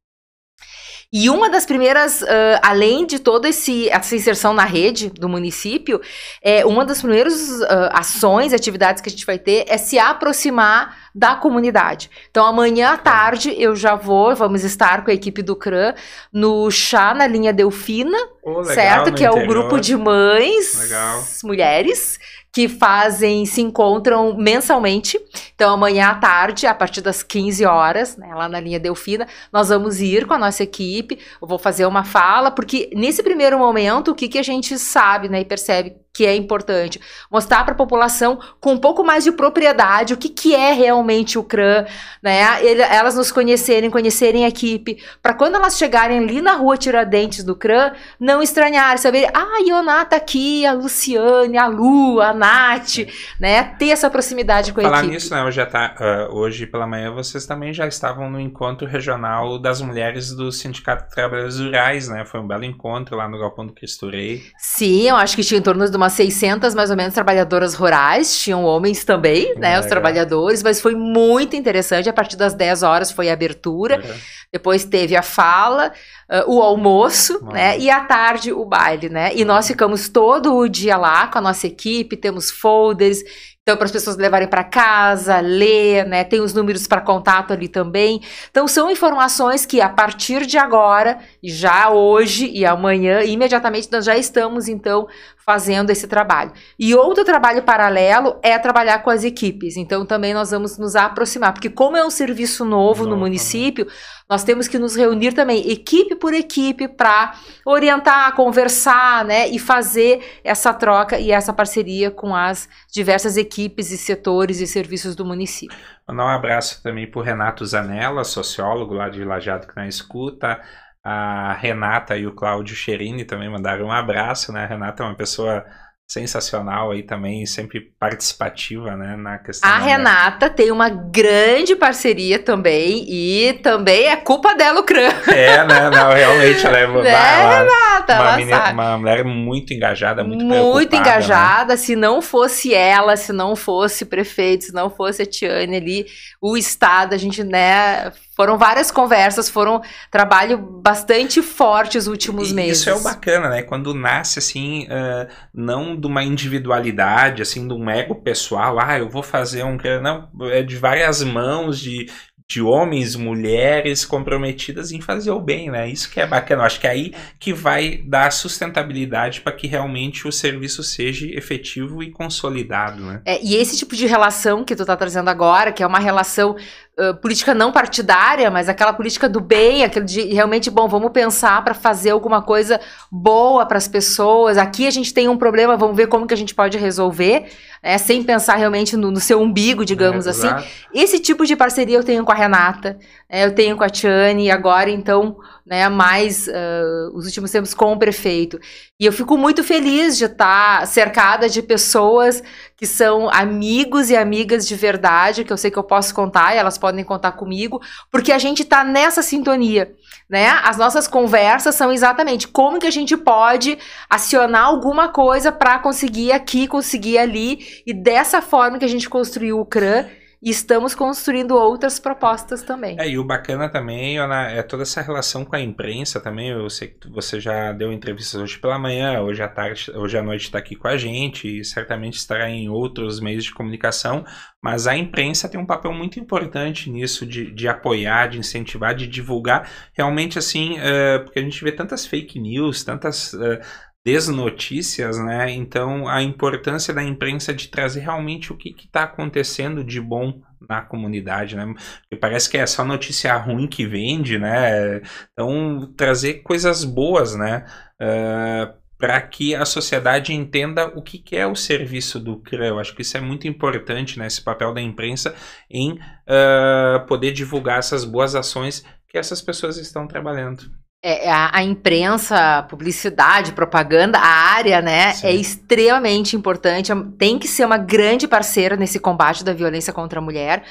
[1.17, 2.27] E uma das primeiras, uh,
[2.61, 6.01] além de toda esse, essa inserção na rede do município,
[6.43, 11.05] é, uma das primeiras uh, ações, atividades que a gente vai ter é se aproximar
[11.15, 12.11] da comunidade.
[12.29, 15.95] Então, amanhã à tarde eu já vou, vamos estar com a equipe do CRAM
[16.33, 19.15] no chá na linha Delfina, Oh, legal, certo?
[19.15, 19.49] Que é o interior.
[19.49, 21.25] grupo de mães, Legal.
[21.45, 22.19] mulheres,
[22.55, 25.19] que fazem, se encontram mensalmente.
[25.57, 29.71] Então, amanhã à tarde, a partir das 15 horas, né, lá na linha Delfina, nós
[29.71, 31.19] vamos ir com a nossa equipe.
[31.43, 35.29] Eu vou fazer uma fala, porque nesse primeiro momento, o que, que a gente sabe
[35.29, 37.01] né, e percebe que é importante?
[37.31, 41.39] Mostrar para a população com um pouco mais de propriedade o que, que é realmente
[41.39, 41.85] o CRAM,
[42.23, 42.65] né?
[42.65, 47.43] Ele- elas nos conhecerem, conhecerem a equipe, para quando elas chegarem ali na rua Tiradentes
[47.43, 52.33] do CRAM, não estranharem, saber, ah, a Ioná tá aqui, a Luciane, a Lu, a
[52.33, 52.99] Nath,
[53.41, 53.65] né?
[53.79, 55.15] Ter essa proximidade com a Falar equipe.
[55.15, 55.43] nisso, né?
[55.45, 60.31] Hoje, ta- ah, hoje pela manhã vocês também já estavam no encontro regional das mulheres
[60.31, 62.25] do Sindicato de Trabalhadores Rurais, né?
[62.25, 64.43] Foi um belo encontro lá no Galpão do Cristo Rei.
[64.59, 68.39] Sim, eu acho que tinha em torno de umas 600, mais ou menos, trabalhadoras rurais.
[68.39, 69.73] Tinham homens também, né?
[69.73, 69.89] Os Legal.
[69.89, 72.09] trabalhadores, mas foi muito interessante.
[72.09, 73.97] A partir das 10 horas foi a abertura.
[73.97, 74.15] Uhum.
[74.53, 75.93] Depois teve a fala,
[76.29, 77.53] ah, o almoço, Uhum.
[77.53, 77.79] né?
[77.79, 79.33] E à tarde o baile, né?
[79.35, 83.19] E nós ficamos todo o dia lá com a nossa equipe, temos folders.
[83.63, 86.23] Então, para as pessoas levarem para casa, ler, né?
[86.23, 88.21] Tem os números para contato ali também.
[88.51, 94.19] Então, são informações que a partir de agora, já hoje e amanhã, imediatamente nós já
[94.19, 95.09] estamos, então,
[95.45, 96.53] fazendo esse trabalho.
[96.79, 99.77] E outro trabalho paralelo é trabalhar com as equipes.
[99.77, 103.21] Então, também nós vamos nos aproximar, porque como é um serviço novo no Novo, né?
[103.21, 103.87] município,
[104.29, 107.35] nós temos que nos reunir também, equipe por equipe, para
[107.65, 113.99] orientar, conversar, né, e fazer essa troca e essa parceria com as diversas equipes e
[113.99, 115.77] setores e serviços do município.
[116.09, 120.61] Mandar um abraço também pro Renato Zanella, sociólogo lá de Lajado que na escuta.
[121.05, 124.65] A Renata e o Cláudio Cherini também mandaram um abraço, né?
[124.65, 125.65] A Renata é uma pessoa
[126.07, 129.17] sensacional aí também, sempre participativa, né?
[129.17, 134.85] Na questão A Renata tem uma grande parceria também e também é culpa dela o
[134.85, 135.11] CRAM.
[135.29, 135.91] É, né?
[135.91, 138.15] Não, realmente ela é Né, ela- Renata?
[138.15, 140.99] uma, menina- uma mulher muito engajada, muito, muito preocupada, né?
[140.99, 141.77] engajada.
[141.77, 146.07] Se não fosse ela, se não fosse prefeito, se não fosse a Tiane ali,
[146.41, 148.13] o Estado, a gente, né?
[148.37, 149.81] Foram várias conversas, foram
[150.11, 152.81] trabalho bastante forte os últimos E meses.
[152.81, 153.63] Isso é o bacana, né?
[153.63, 159.09] Quando nasce assim, ah, não de uma individualidade, assim, de um ego pessoal, ah, eu
[159.09, 159.79] vou fazer um.
[160.03, 162.07] Não, é de várias mãos, de,
[162.47, 165.89] de homens, mulheres comprometidas em fazer o bem, né?
[165.89, 166.63] Isso que é bacana.
[166.63, 171.27] Eu acho que é aí que vai dar sustentabilidade para que realmente o serviço seja
[171.27, 173.23] efetivo e consolidado, né?
[173.25, 176.55] É, e esse tipo de relação que tu tá trazendo agora, que é uma relação
[176.99, 181.65] ãh, política não partidária, mas aquela política do bem, aquele de realmente, bom, vamos pensar
[181.65, 182.79] para fazer alguma coisa
[183.11, 184.59] boa para as pessoas.
[184.59, 187.47] Aqui a gente tem um problema, vamos ver como que a gente pode resolver,
[187.85, 190.47] né, sem pensar realmente no, no seu umbigo, digamos É, assim.
[190.47, 190.65] exato.
[190.93, 192.99] Esse tipo de parceria eu tenho com a Renata,
[193.35, 197.75] né, eu tenho com a Tiane, e agora, então, né, mais ah, os últimos tempos
[197.75, 198.61] com o prefeito.
[199.01, 202.41] E eu fico muito feliz de estar cercada de pessoas
[202.77, 206.59] que são amigos e amigas de verdade, que eu sei que eu posso contar e
[206.59, 209.93] elas podem contar comigo, porque a gente está nessa sintonia,
[210.31, 210.51] né?
[210.63, 213.77] As nossas conversas são exatamente como que a gente pode
[214.09, 219.59] acionar alguma coisa para conseguir aqui, conseguir ali, e dessa forma que a gente construiu
[219.59, 220.07] o CRAM,
[220.45, 223.01] e estamos construindo outras propostas também.
[223.01, 226.51] É, e o bacana também, Ana, é toda essa relação com a imprensa também.
[226.51, 230.23] Eu sei que você já deu entrevistas hoje pela manhã, hoje à tarde, hoje à
[230.23, 234.23] noite está aqui com a gente e certamente estará em outros meios de comunicação.
[234.63, 239.07] Mas a imprensa tem um papel muito importante nisso, de, de apoiar, de incentivar, de
[239.07, 239.71] divulgar.
[239.95, 243.61] Realmente, assim, eh, porque a gente vê tantas fake news, tantas eh,
[244.05, 245.51] desnotícias, né?
[245.51, 250.83] Então, a importância da imprensa de trazer realmente o que está acontecendo de bom na
[250.83, 251.65] comunidade, né?
[252.03, 255.01] Porque parece que é só notícia ruim que vende, né?
[255.33, 257.65] Então, trazer coisas boas, né?
[257.99, 262.69] para para que a sociedade entenda o que, que é o serviço do CRA.
[262.69, 265.35] Eu acho que isso é muito importante, né, esse papel da imprensa
[265.69, 270.71] em uh, poder divulgar essas boas ações que essas pessoas estão trabalhando.
[271.07, 275.27] É, a, a, imprensa, publicidade, propaganda, a área, né, Sim.
[275.27, 276.91] é extremamente importante.
[277.19, 280.63] Tem que ser uma grande parceira nesse combate da violência contra a mulher.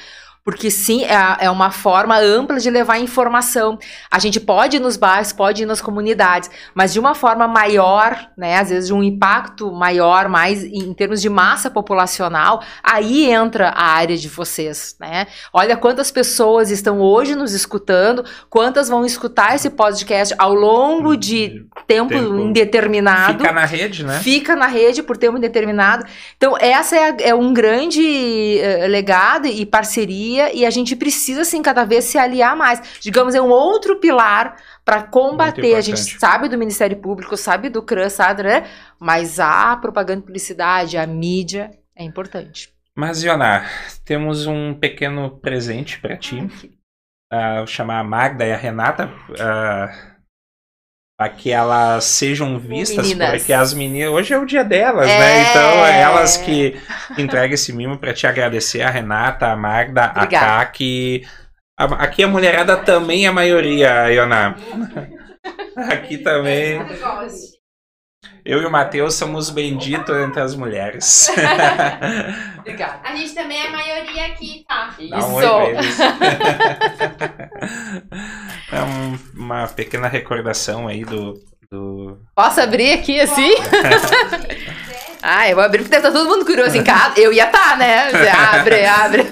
[0.44, 3.78] Porque sim, é, é uma forma ampla de levar informação.
[4.10, 8.28] A gente pode ir nos bairros, pode ir nas comunidades, mas de uma forma maior,
[8.36, 8.58] né?
[8.58, 13.84] Às vezes de um impacto maior, mais em termos de massa populacional, aí entra a
[13.86, 15.26] área de vocês, né?
[15.50, 21.64] Olha quantas pessoas estão hoje nos escutando, quantas vão escutar esse podcast ao longo de
[21.86, 23.38] tempo, tempo indeterminado.
[23.38, 24.20] Fica na rede, né?
[24.20, 26.04] Fica na rede por tempo indeterminado.
[26.36, 31.62] Então, essa é, é um grande uh, legado e parceria e a gente precisa, assim,
[31.62, 32.80] cada vez se aliar mais.
[33.00, 35.74] Digamos, é um outro pilar para combater.
[35.74, 38.64] A gente sabe do Ministério Público, sabe do CRAN, sabe, né?
[38.98, 42.72] Mas a propaganda e publicidade, a mídia é importante.
[42.96, 43.64] Mas, Iona,
[44.04, 46.40] temos um pequeno presente para ti.
[47.32, 49.10] Uh, vou chamar a Magda e a Renata.
[49.30, 50.13] Uh,
[51.16, 53.30] para que elas sejam vistas, meninas.
[53.30, 54.10] porque as meninas.
[54.10, 55.14] Hoje é o dia delas, né?
[55.14, 55.18] é...
[55.18, 55.50] né?
[55.50, 56.76] Então, é elas que
[57.16, 60.46] entregam esse mimo para te agradecer, a Renata, a Magda, Obrigada.
[60.46, 61.26] a Kaki.
[61.76, 64.56] Aqui a mulherada também é a maioria, Iona.
[65.90, 66.80] Aqui também.
[68.44, 71.30] Eu e o Matheus somos benditos entre as mulheres.
[72.60, 73.00] Obrigada.
[73.02, 74.94] A gente também é a maioria aqui, tá?
[74.98, 75.08] Isso.
[75.08, 75.40] Dá um
[78.70, 82.18] é um, uma pequena recordação aí do, do...
[82.34, 83.54] Posso abrir aqui assim?
[85.22, 87.18] ah, eu vou abrir porque estar todo mundo curioso em casa.
[87.18, 88.10] Eu ia estar, tá, né?
[88.30, 89.24] abre, abre.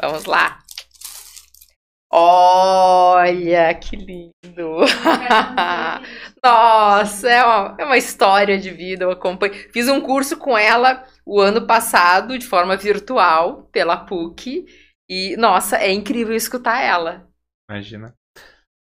[0.00, 0.61] Vamos lá.
[2.14, 4.80] Olha, que lindo!
[6.44, 9.04] Nossa, é uma, é uma história de vida.
[9.04, 9.54] Eu acompanho.
[9.72, 14.66] Fiz um curso com ela o ano passado, de forma virtual, pela PUC.
[15.08, 17.26] E, nossa, é incrível escutar ela.
[17.70, 18.14] Imagina.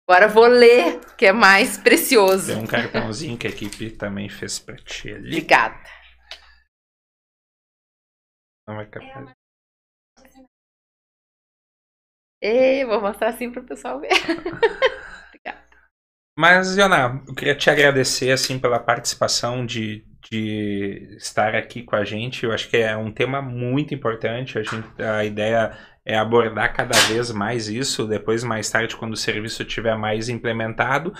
[0.08, 2.52] Agora vou ler, que é mais precioso.
[2.52, 5.28] Tem um cartãozinho que a equipe também fez pra ti ali.
[5.28, 5.78] Obrigada.
[8.66, 9.39] Não é capaz.
[12.42, 14.12] Ei, vou mostrar assim para o pessoal ver.
[15.28, 15.60] Obrigada.
[16.38, 22.04] Mas, Iona, eu queria te agradecer assim pela participação de, de estar aqui com a
[22.04, 22.44] gente.
[22.44, 24.58] Eu acho que é um tema muito importante.
[24.58, 28.06] A, gente, a ideia é abordar cada vez mais isso.
[28.06, 31.12] Depois, mais tarde, quando o serviço estiver mais implementado,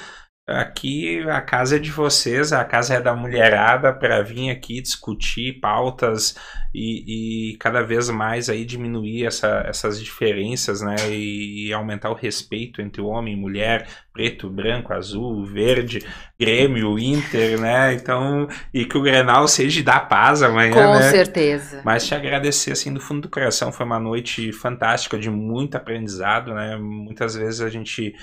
[0.51, 5.61] Aqui a casa é de vocês, a casa é da mulherada para vir aqui discutir
[5.61, 6.35] pautas
[6.75, 10.97] e, e, cada vez mais aí diminuir essa, essas diferenças, né?
[11.09, 16.05] E, e, aumentar o respeito entre homem e mulher, preto, branco, azul, verde,
[16.39, 17.95] Grêmio, Inter, né?
[17.95, 21.03] Então, e que o Grenal seja da paz amanhã, Com né?
[21.11, 21.83] certeza.
[21.85, 26.55] Mas te agradecer assim do fundo do coração, foi uma noite fantástica de muito aprendizado,
[26.55, 26.77] né?
[26.77, 28.15] Muitas vezes a gente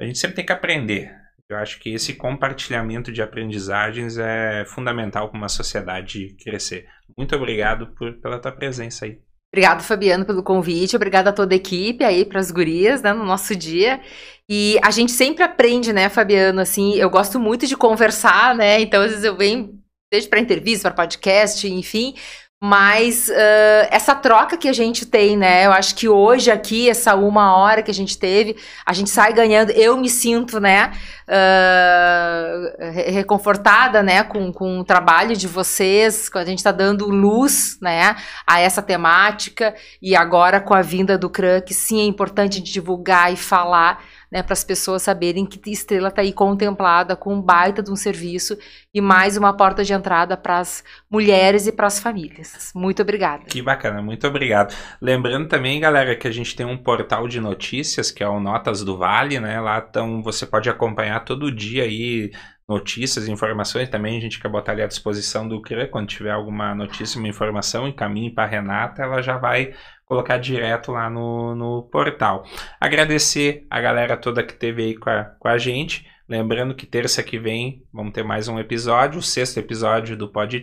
[0.00, 5.30] a gente sempre tem que aprender eu acho que esse compartilhamento de aprendizagens é fundamental
[5.30, 6.86] para uma sociedade crescer.
[7.16, 9.18] Muito obrigado por, pela tua presença aí.
[9.50, 10.94] Obrigada, Fabiano, pelo convite.
[10.94, 14.00] Obrigada a toda a equipe aí, para as gurias, né, no nosso dia.
[14.48, 16.60] E a gente sempre aprende, né, Fabiano?
[16.60, 18.80] Assim, eu gosto muito de conversar, né?
[18.80, 19.78] Então, às vezes eu venho,
[20.12, 22.14] desde para entrevista, para podcast, enfim,
[22.60, 25.64] mas uh, essa troca que a gente tem, né?
[25.64, 29.32] Eu acho que hoje aqui, essa uma hora que a gente teve, a gente sai
[29.32, 29.70] ganhando.
[29.70, 30.90] Eu me sinto, né?
[31.28, 34.24] Uh, reconfortada, né?
[34.24, 38.16] Com, com o trabalho de vocês, a gente está dando luz, né?
[38.44, 39.72] A essa temática.
[40.02, 44.42] E agora com a vinda do CRAN, que sim é importante divulgar e falar né,
[44.42, 48.56] para as pessoas saberem que Estrela está aí contemplada com um baita de um serviço
[48.92, 52.72] e mais uma porta de entrada para as mulheres e para as famílias.
[52.74, 53.44] Muito obrigada.
[53.44, 54.74] Que bacana, muito obrigado.
[55.00, 58.84] Lembrando também, galera, que a gente tem um portal de notícias que é o Notas
[58.84, 59.60] do Vale, né?
[59.60, 62.30] Lá então você pode acompanhar todo dia aí
[62.68, 63.88] notícias, informações.
[63.88, 67.28] Também a gente quer botar ali à disposição do CRE quando tiver alguma notícia, uma
[67.28, 69.72] informação, encaminhe para a Renata, ela já vai
[70.08, 72.44] colocar direto lá no, no portal.
[72.80, 76.06] Agradecer a galera toda que teve aí com a, com a gente.
[76.26, 80.62] Lembrando que terça que vem vamos ter mais um episódio, o sexto episódio do Pode.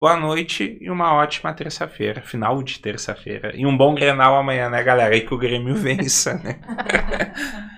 [0.00, 3.52] Boa noite e uma ótima terça-feira, final de terça-feira.
[3.54, 5.16] E um bom Grenal amanhã, né, galera?
[5.16, 6.60] E que o Grêmio vença, né?